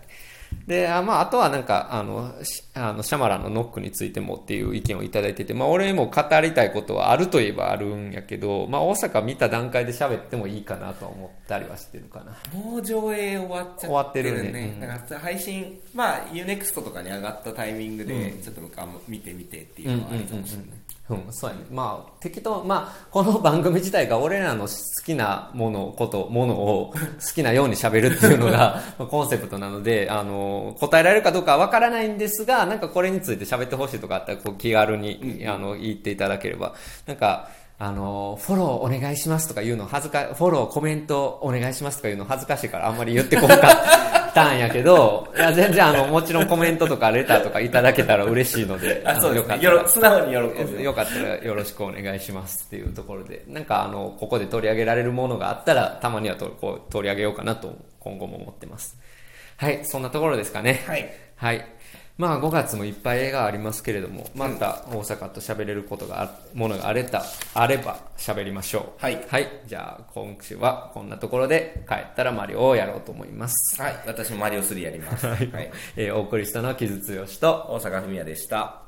[0.67, 12.37] で、あまあ、あとはなんか、あの、しあのシャマランのノックについてもっていう意見をいただいてて、まあ、俺も語りたいことはあるといえばあるんやけど、まあ、大阪見た段階で喋ってもいいかなとは思ったりはしてるかな。
[12.59, 14.37] もう上映終わっちゃってるね。
[14.37, 14.73] 終わってるね。
[14.75, 20.78] うんだから配信まあ UNEXT とかに上がったタイミングでちょっと僕は見てみてっていうのはあるかもしれない、うん、
[21.31, 21.65] そうやね。
[21.71, 24.73] まあ、適当、まあ、この番組自体が俺らの好
[25.05, 26.93] きなもの、こと、ものを
[27.25, 36.75] 好きなように喋るっていうのがまあコンセプトなので、あの、答えられるかどうかはわからないんですが、なんかこれについて喋ってほしいとかあったら、こう気軽に、あの、言っていただければ、
[37.07, 37.49] なんか、
[37.79, 43.69] あの、フォローお願いしますとか言うの恥ずか、フォロー、コメントお願いしますとか言うの恥ずかしいからあんまり言ってこなか
[44.45, 58.99] ったんやけど、いや、全然あの、もちろんコメントとかレターとかいただけたら嬉しいので、あそうですよかった素直に喜ぶよかったらよろしくお願いしますっていうところで、なんかあの、ここで取り上げられるものがあったら、たまにはとこう取り上げようかなと今後も思ってます。
[59.57, 60.83] はい、そんなところですかね。
[60.87, 61.65] はいはい。
[62.19, 69.03] まあ5月もいっぱい映画ありますけれども、また大阪と喋れることがあ、ものがあれた、あれば喋りましょう。
[69.03, 69.25] はい。
[69.29, 69.49] はい。
[69.67, 73.81] じゃあ今週はこんなところで帰ったらマリオをやろうと思います。
[73.81, 74.03] はい。
[74.05, 78.88] 私もマリオ3やります、はい、えーお送りしたのは木津剛と、大阪文也でした